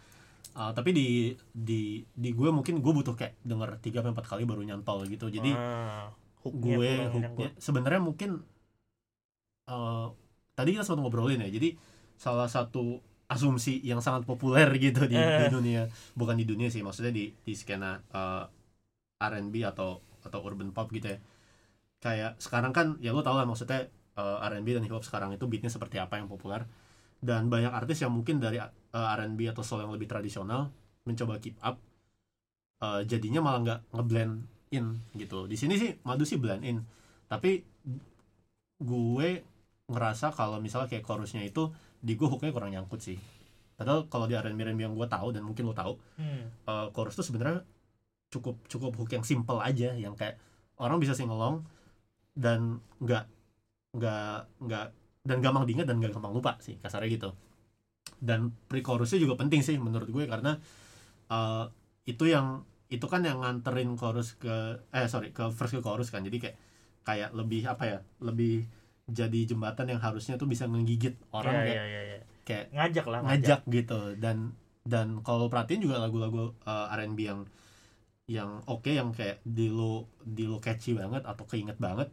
[0.55, 4.43] Eh, tapi di di di gue mungkin gue butuh kayak denger tiga sampai empat kali
[4.47, 5.27] baru nyantol gitu.
[5.27, 6.15] Jadi ah,
[6.47, 8.31] hooknya gue hooknya sebenarnya mungkin
[9.67, 10.07] eh,
[10.55, 11.75] tadi kita sempat ngobrolin ya jadi
[12.15, 13.03] salah satu
[13.33, 15.51] asumsi yang sangat populer gitu di, di Eh.
[15.53, 15.83] dunia.
[16.19, 18.45] Bukan di dunia sih maksudnya di di skena eh,
[19.23, 19.91] R&B atau
[20.27, 21.19] atau urban pop gitu ya.
[22.03, 23.87] Kayak sekarang kan ya lo tau lah maksudnya
[24.19, 26.63] eh, R&B dan hip hop sekarang itu beatnya seperti apa yang populer.
[27.23, 30.69] Dan banyak artis yang mungkin dari eh, R&B atau soul yang lebih tradisional
[31.09, 31.79] mencoba keep up
[32.83, 34.35] eh, jadinya malah nggak ngeblend
[34.73, 35.47] in gitu.
[35.51, 36.79] Di sini sih madu sih blend in.
[37.29, 37.51] Tapi
[38.83, 39.29] gue
[39.93, 41.71] ngerasa kalau misalnya kayak chorusnya itu
[42.03, 43.19] di gue hooknya kurang nyangkut sih.
[43.79, 46.51] Padahal kalau di R&B R&B yang gue tahu dan mungkin lo tahu Hmm.
[46.67, 47.63] eh, chorus tuh sebenarnya
[48.33, 50.37] cukup cukup hook yang simple aja yang kayak
[50.81, 51.63] orang bisa sing along
[52.35, 53.25] dan nggak
[53.93, 54.37] nggak
[54.67, 54.87] nggak
[55.23, 57.31] dan gampang diingat dan nggak gampang lupa sih kasarnya gitu.
[58.19, 60.59] Dan pre-chorusnya juga penting sih menurut gue karena
[61.31, 61.65] eh,
[62.09, 66.21] itu yang itu kan yang nganterin chorus ke eh sorry ke verse ke chorus kan.
[66.25, 66.57] Jadi kayak
[67.03, 68.69] kayak lebih apa ya lebih
[69.13, 72.19] jadi jembatan yang harusnya tuh bisa ngegigit orang Iya, kayak iya, iya, iya.
[72.43, 73.61] kayak ngajak lah ngajak.
[73.69, 74.01] gitu.
[74.17, 77.41] Dan dan kalau perhatiin juga lagu-lagu uh, R&B yang
[78.27, 82.09] yang oke yang kayak di lo di lo catchy banget atau keinget banget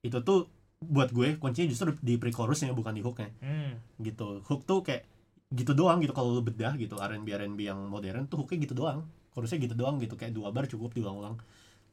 [0.00, 0.46] itu tuh
[0.78, 3.30] buat gue kuncinya justru di pre-chorusnya bukan di hooknya.
[3.40, 3.72] Hmm.
[3.98, 4.44] gitu.
[4.44, 5.04] Hook tuh kayak
[5.50, 6.12] gitu doang gitu.
[6.12, 9.04] Kalau lo bedah gitu R&B R&B yang modern tuh hooknya gitu doang.
[9.32, 10.14] Chorusnya gitu doang gitu.
[10.14, 11.40] Kayak dua bar cukup diulang-ulang.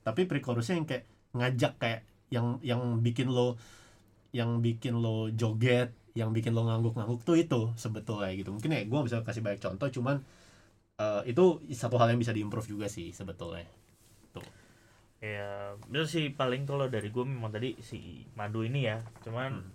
[0.03, 3.55] Tapi pre-chorusnya yang kayak ngajak kayak yang yang bikin lo
[4.32, 8.49] yang bikin lo joget yang bikin lo ngangguk-ngangguk tuh itu sebetulnya gitu.
[8.55, 10.17] Mungkin ya gue bisa kasih banyak contoh cuman
[10.99, 13.65] eh, itu satu hal yang bisa diimprove juga sih sebetulnya.
[15.21, 19.05] Ya itu sih paling kalau dari gue memang tadi si madu ini ya.
[19.21, 19.71] Cuman Hmm.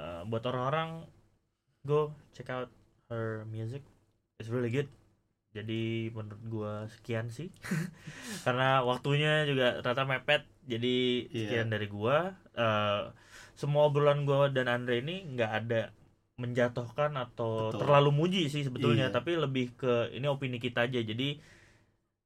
[0.00, 1.04] eh, buat orang-orang
[1.84, 2.70] go check out
[3.12, 3.84] her music.
[4.40, 4.88] It's really good.
[5.52, 7.52] Jadi menurut gue sekian sih.
[8.44, 10.96] Karena waktunya juga rata mepet jadi
[11.28, 11.40] Iya.
[11.44, 12.18] sekian dari gue
[12.58, 13.02] Eh,
[13.60, 15.80] semua obrolan gue dan Andre ini nggak ada
[16.42, 17.80] menjatuhkan atau Betul.
[17.82, 19.14] terlalu muji sih sebetulnya Iya.
[19.16, 21.28] tapi lebih ke ini opini kita aja jadi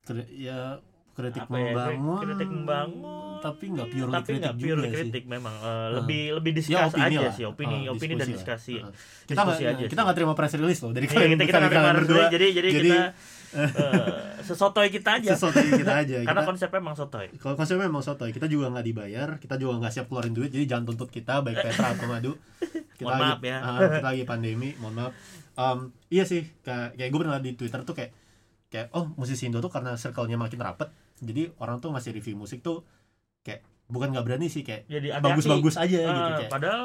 [0.06, 0.82] Kri- ya
[1.12, 2.18] kritik Apa ya, membangun.
[2.22, 3.20] kritik membangun.
[3.38, 4.96] Tapi nggak pure tapi kritik pure juga sih.
[4.96, 5.54] kritik memang.
[5.54, 5.88] Eh, Ah.
[5.94, 7.32] lebih lebih ya discuss opini aja lah.
[7.32, 8.28] sih opini Ah, opini dan lah.
[8.30, 8.74] diskusi.
[8.78, 8.88] Kita
[9.36, 11.90] nggak Diskusi aja kita nggak terima press release loh dari Iya, kalian kita kita terima
[11.92, 12.24] berdua.
[12.28, 13.00] jadi jadi Jadi, kita
[13.52, 15.28] eh, sesotoy kita aja.
[15.28, 15.42] Yang
[15.76, 17.26] kita aja karena kita, konsepnya emang sotoy.
[17.34, 20.64] Kalau konsepnya memang sotoy kita juga nggak dibayar kita juga nggak siap keluarin duit jadi
[20.66, 22.32] jangan tuntut kita baik Petra atau Madu.
[22.92, 23.56] Kita Mohon lagi, maaf ya.
[23.58, 25.12] ah, kita lagi pandemi mohon maaf.
[25.52, 28.10] Em, iya sih kayak, kayak gue pernah di Twitter tuh kayak
[28.68, 30.88] kayak oh musisi Indo tuh karena circle-nya makin rapet
[31.22, 32.82] jadi orang tuh ngasih review musik tuh
[33.40, 35.26] kayak bukan nggak berani sih kayak jadi hati-hati.
[35.32, 36.82] bagus-bagus aja Eh, gitu kayak padahal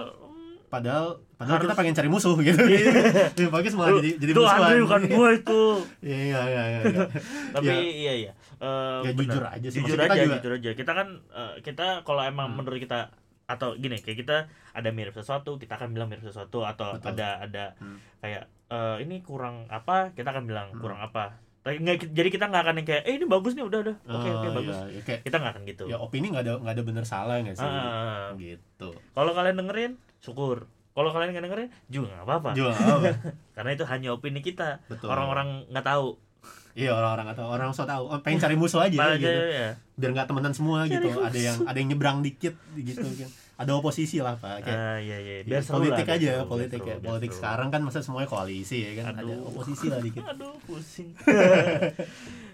[0.67, 2.59] padahal padahal kita Harus- pengen cari musuh gitu
[3.39, 5.61] yang bagus malah jadi jadi itu musuhan Andre bukan gue itu
[6.03, 6.81] iya iya iya iya
[7.55, 7.75] tapi Ya.
[7.79, 9.79] iya iya Eh, Ya, jujur aja sih.
[9.79, 12.57] jujur Maksud kita aja juga- jujur aja kita kan eh, kita kalau emang Hmm.
[12.57, 13.13] menurut kita
[13.45, 14.37] atau gini kayak kita
[14.73, 17.15] ada mirip sesuatu kita akan bilang mirip sesuatu atau Betul.
[17.15, 17.95] ada ada Hmm.
[18.17, 20.81] kayak eh, ini kurang apa kita akan bilang Hmm.
[20.81, 21.37] kurang apa
[21.69, 23.95] nggak- jadi kita nggak akan yang kayak eh ini bagus nih udah udah.
[24.07, 24.75] Oke oke Ah, bagus.
[24.75, 25.83] iya, iya, kayak kita nggak akan gitu.
[25.85, 27.65] ya opini nggak ada nggak ada bener salah nggak sih?
[27.65, 28.89] Ah, gitu.
[28.93, 30.57] Kalau kalian dengerin syukur.
[30.91, 32.49] Kalau kalian nggak dengerin juga nggak apa-apa.
[32.51, 33.09] Juga apa
[33.55, 34.79] karena itu hanya opini kita.
[34.85, 35.07] Betul.
[35.07, 36.15] Orang-orang nggak tahu.
[36.73, 38.05] Iya orang-orang atau orang so tahu.
[38.07, 39.25] Oh, pengen cari musuh aja Malah gitu.
[39.27, 39.69] aja, ya.
[39.93, 41.09] biar nggak temenan semua Cari gitu.
[41.19, 41.65] Ada yang musuh.
[41.65, 45.43] ada yang nyebrang dikit gitu kan ada oposisi lah pak kayak Ah, iya iya Ya,
[45.43, 47.39] biar seru lah, politik biar aja seru, politik ya seru, biar politik seru.
[47.39, 49.47] sekarang kan masa semuanya koalisi ya kan ada Aduh.
[49.47, 51.09] oposisi lah dikit aduh pusing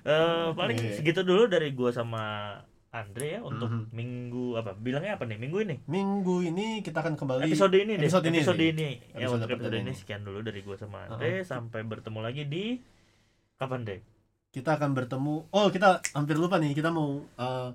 [0.03, 0.95] Eh, paling Iya.
[0.95, 2.23] segitu dulu dari gua sama
[2.89, 3.89] Andre ya untuk Mhm.
[3.89, 8.05] minggu apa bilangnya apa nih minggu ini minggu ini kita akan kembali episode ini deh
[8.05, 8.69] episode ini episode sih.
[8.69, 9.93] ini ya Episode untuk episode ini ini.
[9.93, 12.65] sekian dulu dari gua sama Andre sampai bertemu lagi di
[13.55, 13.99] kapan deh
[14.51, 17.69] kita akan bertemu oh kita hampir lupa nih kita mau eh,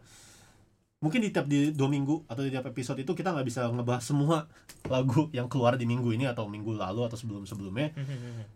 [0.99, 4.03] mungkin di tiap di dua minggu atau di tiap episode itu kita nggak bisa ngebahas
[4.03, 4.51] semua
[4.93, 7.95] lagu yang keluar di minggu ini atau minggu lalu atau sebelum sebelumnya.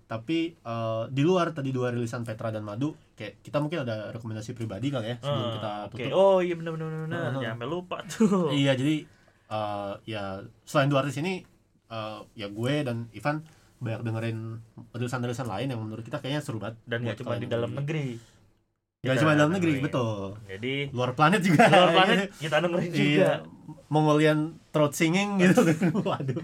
[0.06, 4.52] Tapi eh, di luar tadi dua rilisan Petra dan Madu kayak kita mungkin ada rekomendasi
[4.52, 6.10] pribadi kali ya sebelum Ah, kita tutup.
[6.12, 7.32] Oh iya benar benar benar Ah, ah.
[7.38, 8.50] jangan sampai lupa tuh.
[8.50, 8.96] Iya jadi
[9.48, 10.22] eh, ya
[10.64, 11.46] selain dua artis ini
[11.88, 13.44] eh, ya gue dan Ivan
[13.82, 14.38] banyak dengerin
[14.94, 18.14] rilisan-rilisan lain yang menurut kita kayaknya seru banget dan buat cuma di dalam negeri
[19.02, 23.32] Kita cuma dalam negeri betul jadi luar planet juga luar planet kita dengerin juga Iya,
[23.90, 24.38] Mongolian
[24.70, 25.58] throat singing gitu.
[26.06, 26.38] Waduh.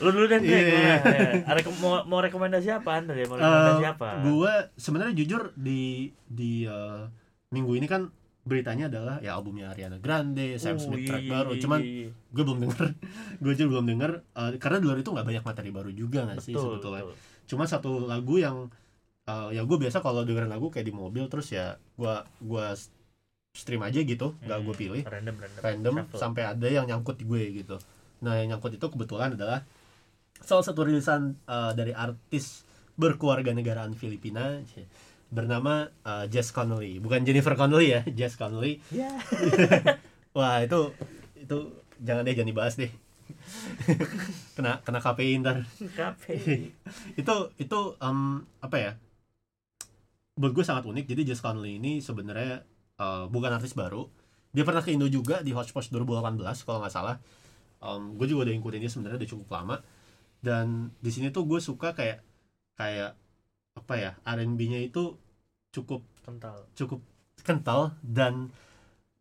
[0.00, 0.40] lu dulu Iya.
[0.40, 1.44] yeah.
[1.44, 6.08] ada ke- mau, mau rekomendasi apa Andre mau rekomendasi Eh, apa Gua sebenarnya jujur di
[6.24, 7.04] di eh,
[7.52, 8.08] minggu ini kan
[8.40, 11.50] beritanya adalah ya albumnya Ariana Grande, Sam Oh, Smith iya, track iya, baru.
[11.50, 12.08] iya, Cuman iya.
[12.32, 12.84] gue belum denger,
[13.44, 16.40] gue juga belum denger eh, karena di luar itu nggak banyak materi baru juga nggak
[16.40, 17.02] sih betul, sebetulnya.
[17.04, 17.16] betul.
[17.44, 18.72] Cuma satu lagu yang
[19.24, 22.72] eh, ya gue biasa kalau dengerin lagu kayak di mobil terus ya gua gua
[23.54, 25.02] stream aja gitu, nggak gue Hmm, pilih.
[25.06, 25.60] random random.
[25.62, 26.18] Random Shuffle.
[26.18, 27.78] sampai ada yang nyangkut di gue gitu.
[28.20, 29.62] Nah, yang nyangkut itu kebetulan adalah
[30.42, 32.66] salah satu rilisan uh, dari artis
[32.98, 34.58] berkeluarga negaraan Filipina
[35.30, 39.10] bernama uh, Jess Connolly bukan Jennifer Connolly ya Jess Connolly ya
[40.36, 40.90] wah itu
[41.34, 41.58] itu
[41.98, 42.90] jangan deh jangan dibahas deh.
[44.54, 45.62] Kena kena KPI ntar.
[45.94, 46.70] Kafe
[47.14, 48.18] itu itu em,
[48.60, 48.92] apa ya
[50.34, 51.06] buat gue sangat unik.
[51.06, 52.62] Jadi Jess Conley ini sebenarnya
[52.98, 54.06] eh, bukan artis baru.
[54.54, 57.18] Dia pernah ke Indo juga di Hotspot 2018 kalau nggak salah.
[57.82, 59.76] Em, gue juga udah ngikutin dia sebenarnya udah cukup lama.
[60.38, 62.22] Dan di sini tuh gue suka kayak
[62.78, 63.18] kayak
[63.74, 65.18] apa ya R&B-nya itu
[65.74, 66.70] cukup kental.
[66.78, 67.00] cukup
[67.42, 67.98] kental.
[67.98, 68.54] Dan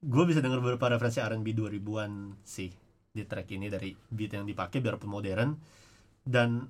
[0.05, 2.11] gue bisa dengar beberapa referensi R&B 2000-an
[2.45, 2.69] sih
[3.13, 5.57] di track ini dari beat yang dipakai biarpun modern.
[6.21, 6.61] Dan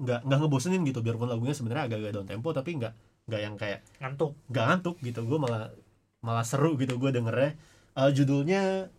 [0.00, 2.92] nggak nggak ngebosenin gitu biarpun lagunya sebenarnya agak-agak down tempo tapi nggak
[3.30, 4.34] nggak yang kayak ngantuk.
[4.50, 5.70] nggak ngantuk gitu gue malah
[6.20, 7.54] malah seru gitu gue dengernya.
[7.96, 8.90] Eh, judulnya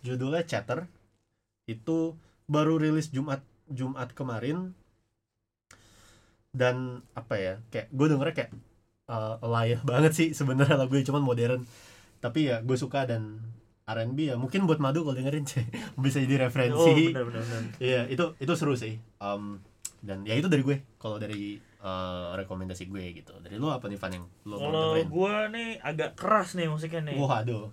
[0.00, 0.88] judulnya Chatter.
[1.68, 2.16] Itu
[2.48, 4.72] baru rilis Jumat Jumat kemarin.
[6.50, 8.52] Dan apa ya kayak gue dengernya kayak
[9.12, 11.62] uh, layak banget sih sebenarnya lagunya cuman modern.
[12.24, 13.38] Tapi ya gue suka dan
[13.90, 15.66] R&B ya mungkin buat madu kalau dengerin sih
[16.04, 18.96] bisa jadi oh referensi benar benar benar Iya itu itu seru sih.
[19.18, 19.60] Um,
[20.00, 23.32] dan ya itu dari gue kalau dari uh, rekomendasi gue gitu.
[23.38, 27.16] Dari lu apa nih Van yang mau kalau gua nih agak keras nih musiknya nih.
[27.16, 27.68] Wah aduh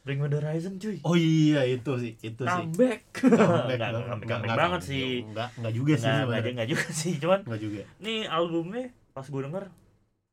[0.00, 0.96] Bring Me The Horizon cuy.
[1.04, 2.48] Oh iya itu sih itu sih.
[2.48, 3.00] Comeback.
[3.20, 3.80] Comeback,
[4.24, 4.80] comeback, banget.
[4.80, 5.28] sih.
[5.28, 6.52] Nggak, nggak juga sih nggak nggak sebenarnya.
[6.56, 7.82] nggak juga sih cuman Nggak juga.
[8.00, 9.64] nih albumnya pas gue denger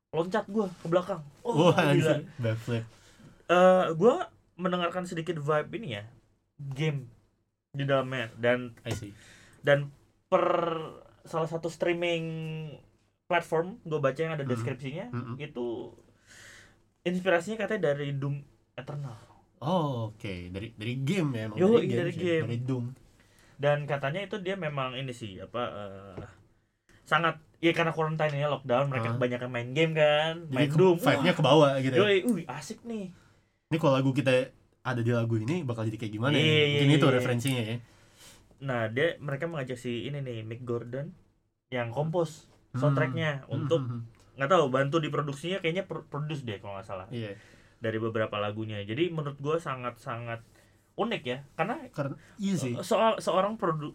[0.08, 1.22] loncat gue ke belakang.
[1.44, 2.16] Oh Wah, gila.
[2.40, 2.84] Backflip.
[3.48, 4.16] Eh, gue
[4.56, 6.04] mendengarkan sedikit vibe ini ya
[6.58, 7.12] game
[7.70, 8.32] di dalamnya.
[8.40, 9.12] Dan I see.
[9.60, 9.92] dan
[10.28, 10.48] per
[11.24, 12.24] salah satu streaming
[13.28, 15.36] platform gue baca yang ada deskripsinya Mhm.
[15.38, 15.92] itu
[17.04, 18.40] inspirasinya katanya dari Doom
[18.74, 19.18] Eternal
[19.58, 20.54] Oh, oke.
[20.54, 22.22] Dari dari game ya emang Yoi, dari dari sih.
[22.22, 22.46] game.
[22.46, 22.86] Dari Doom.
[23.58, 26.22] dan katanya itu dia memang ini sih apa eh,
[27.04, 29.14] sangat ya karena quarantine ya lockdown mereka Ah.
[29.18, 31.90] kebanyakan main game kan Jadi main ke- Doom vibe-nya ke bawah gitu.
[31.92, 32.00] ya.
[32.00, 33.10] Yoi, uh, asik nih
[33.68, 34.54] Ini kalau lagu kita
[34.86, 36.46] ada di lagu ini bakal jadi kayak gimana Iya, ya?
[36.46, 37.16] iya, Mungkin iya, itu iya.
[37.18, 37.76] referensinya ya.
[38.60, 41.18] nah dia mereka mengajak si ini nih Mick Gordon
[41.68, 42.46] yang kompos
[42.78, 43.56] soundtracknya Hmm.
[43.56, 47.06] untuk Hmm, hmm, nggak tahu bantu di produksinya kayaknya pro- produce deh kalau nggak salah
[47.06, 47.18] hmm.
[47.18, 47.32] Iya.
[47.78, 50.42] dari beberapa lagunya jadi menurut gue sangat sangat
[50.96, 52.74] unik ya karena Karena iya sih.
[52.80, 53.94] soal seorang produ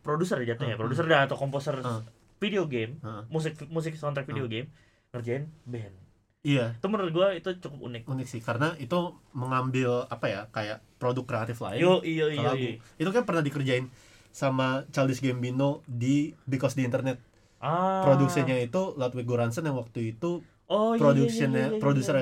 [0.00, 2.06] produser ya jatuhnya Hmm, produser dah atau komposer Hmm.
[2.36, 3.22] video game Heeh.
[3.28, 4.52] musik musik soundtrack video Hmm.
[4.52, 4.68] game
[5.10, 5.94] ngerjain band
[6.42, 8.94] Iya, itu menurut gue itu cukup unik unik sih karena itu
[9.32, 12.68] mengambil apa ya kayak produk kreatif lain yo iyo ke iyo lagu.
[12.96, 13.90] Itu kan pernah dikerjain
[14.30, 17.18] sama Childish Gambino di Because the Internet.
[17.60, 22.16] Ah Produksinya itu Ludwig Göransson yang waktu itu oh iya, productionnya iya, iya, iya, produser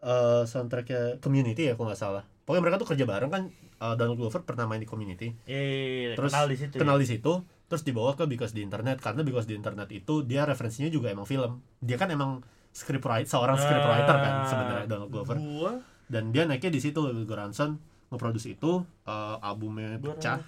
[0.00, 2.22] eh, soundtracknya Community ya kalau nggak salah.
[2.44, 3.42] Pokoknya mereka tuh kerja bareng kan.
[3.80, 5.32] eh, Donald Glover pernah main di Community.
[5.48, 5.76] iya, iya,
[6.12, 7.02] iya, Terus kenal di situ Kenal ya.
[7.02, 7.32] di situ,
[7.64, 11.24] terus dibawa ke Because the Internet karena Because the Internet itu dia referensinya juga emang
[11.24, 11.64] film.
[11.80, 12.44] Dia kan emang
[12.76, 15.36] scriptwriter, seorang scriptwriter kan Ah, sebenarnya Donald Glover.
[15.40, 15.80] gua
[16.10, 17.78] Dan dia naiknya di situ Göransson
[18.10, 20.42] ngeproduksi itu eh, albumnya pecah.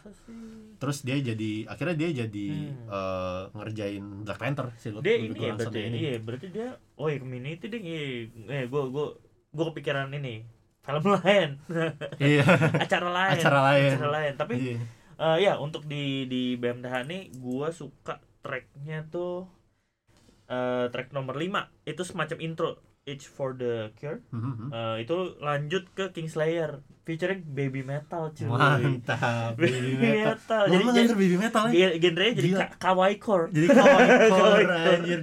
[0.77, 2.91] Terus dia jadi akhirnya dia jadi Hmm.
[2.91, 5.97] eh, ngerjain Black Panther si Ludwig dia ini ya berarti ini.
[5.97, 8.03] iya berarti dia oh iya community deh iya
[8.53, 9.07] eh gue gue
[9.49, 10.43] gue kepikiran ini
[10.83, 11.51] film lain
[12.21, 12.43] Iya,
[12.77, 13.91] acara lain acara lain.
[13.95, 14.77] acara lain tapi Iya.
[15.17, 19.47] eh, ya untuk di di BMTH nih gue suka tracknya tuh
[20.45, 21.47] eh track nomor 5
[21.85, 22.71] itu semacam intro
[23.05, 24.69] Itch for the Cure Mhm.
[24.69, 30.39] Eh, itu lanjut ke Kingslayer featuring baby metal cuy Mantap, baby metal.
[30.39, 31.75] metal Jadi jadi baby metal ya.
[31.75, 35.21] gen- genrenya jadi ka- kawaii core Jadi kawaii core anjir.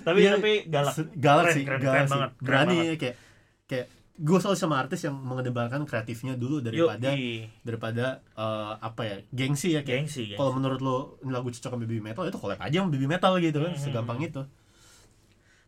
[0.00, 2.12] tapi Iya, tapi galak galak Keren, sih, keren, galak keren sih.
[2.12, 2.86] banget, keren Berani banget.
[2.86, 3.16] ya kayak
[3.64, 7.50] kayak gue selalu sama artis yang mengedepankan kreatifnya dulu daripada Yoi.
[7.60, 10.36] daripada eh, apa ya gengsi ya kayak gengsi, gengsi.
[10.36, 13.58] kalau menurut lo lagu cocok sama baby metal itu collab aja sama baby metal gitu
[13.58, 13.82] kan Hmm.
[13.82, 14.42] segampang itu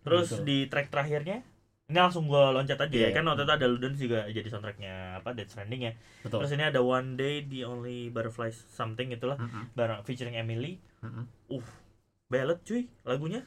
[0.05, 0.45] Terus Gitu.
[0.45, 1.41] di track terakhirnya
[1.85, 3.09] ini langsung gua loncat aja ya Iya.
[3.13, 5.93] kan waktu itu ada Ludens juga jadi soundtracknya apa Death Stranding ya.
[6.21, 10.81] betul Terus ini ada One Day the Only Butterflies Something itulah Mm-mm, bareng featuring Emily.
[11.01, 11.25] mm-mm.
[12.27, 13.45] Ballad cuy lagunya.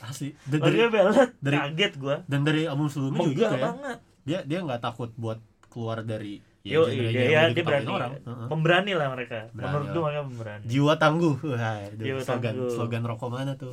[0.00, 1.28] asli dan dari, Lagunya ballad.
[1.38, 2.16] dari- Kaget gua.
[2.24, 3.98] dan dari album sebelumnya juga gitu ya banget.
[4.22, 7.62] dia dia nggak takut buat keluar dari ya, Yo, genre-nya dia, yang ya, udah dia
[7.62, 7.86] berani.
[7.86, 8.12] orang.
[8.48, 9.38] Pemberani lah mereka.
[9.50, 10.62] Berani Menurut gua mereka pemberani.
[10.64, 12.72] jiwa tangguh wah Jiwa slogan tangguh.
[12.72, 13.72] slogan rokok mana tuh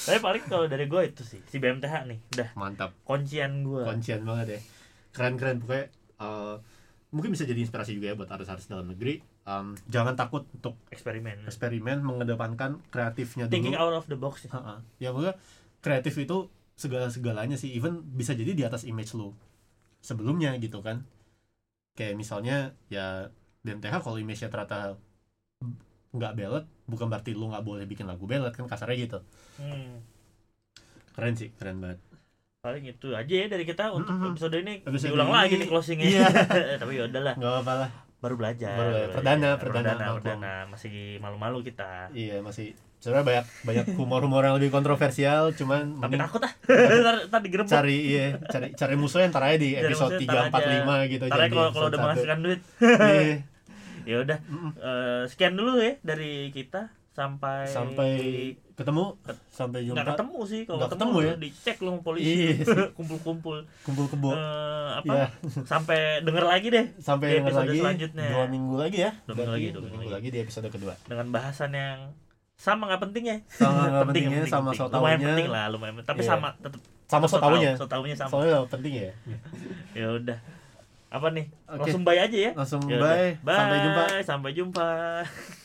[0.00, 3.82] Tapi paling kalau dari gua itu sih si BMTH nih udah mantap kuncian gua.
[3.84, 4.60] kuncian banget ya
[5.10, 6.54] keren keren pokoknya eh,
[7.10, 11.44] mungkin bisa jadi inspirasi juga ya buat artis-artis dalam negeri Em, jangan takut untuk eksperimen.
[11.44, 14.48] eksperimen mengedepankan kreatifnya dulu Thinking out of the box.
[14.48, 14.80] ya.
[14.96, 15.36] Ya pokoknya
[15.78, 19.36] kreatif itu segala segalanya sih even bisa jadi di atas image lo
[20.00, 21.04] sebelumnya gitu kan
[21.94, 23.30] kayak misalnya ya
[23.60, 24.98] BMTH kalau image-nya ternyata
[26.10, 29.18] nggak bellet bukan berarti lu nggak boleh bikin lagu bellet kan kasarnya gitu
[29.54, 30.02] Hmm.
[31.12, 31.98] keren sih keren banget
[32.60, 34.32] paling itu aja ya dari kita untuk Mm-mm.
[34.32, 36.26] episode ini Episode diulang ini- lagi nih closingnya Iya.
[36.80, 39.12] tapi ya udahlah nggak apa-apa lah baru belajar Baru belajar.
[39.12, 40.16] Perdana, perdana, perdana, maklum.
[40.16, 40.54] perdana.
[40.66, 42.72] masih malu-malu kita iya masih
[43.04, 46.52] sebenarnya banyak banyak humor-humor yang lebih kontroversial cuman tapi takut ah.
[47.04, 51.04] Ntar, ntar digerebek cari iya cari cari musuhnya ntar aja di episode tiga empat lima
[51.12, 52.60] gitu ntar jangan aja di kalau kalau udah menghasilkan duit.
[52.80, 53.36] Iya.
[54.10, 54.38] ya udah.
[54.80, 58.10] Eh, sekian dulu ya dari kita sampai sampai
[58.74, 59.14] ketemu
[59.54, 61.34] sampai nggak jumpa ketemu sih kalau Nggak ketemu, ketemu ya?
[61.38, 62.32] dicek lu sama polisi.
[62.32, 62.84] Iya.
[62.96, 63.56] kumpul-kumpul.
[63.84, 64.30] Kumpul kebo.
[64.32, 65.12] Eh, apa?
[65.12, 65.26] Iya.
[65.68, 67.80] sampai denger lagi deh di sampai denger episode lagi.
[67.84, 68.26] selanjutnya.
[68.32, 69.12] dua minggu lagi ya.
[69.28, 70.94] Dua minggu lagi, dua minggu lagi di episode kedua.
[71.04, 71.98] Dengan bahasan yang
[72.54, 74.86] sama nggak penting ya sama nggak Penting, pentingnya penting, sama penting.
[74.86, 75.94] so lumayan penting lah lumayan.
[76.00, 76.30] Tapi Iya.
[76.30, 79.12] sama tetap sama so taunya so taunya sama soalnya penting ya?
[79.98, 80.38] Ya udah.
[81.08, 81.46] Apa nih?
[81.64, 81.86] Oke.
[81.86, 82.50] langsung bye aja ya.
[82.54, 83.38] Langsung Ya bye.
[83.46, 84.02] Sampai jumpa.
[84.22, 84.86] Sampai jumpa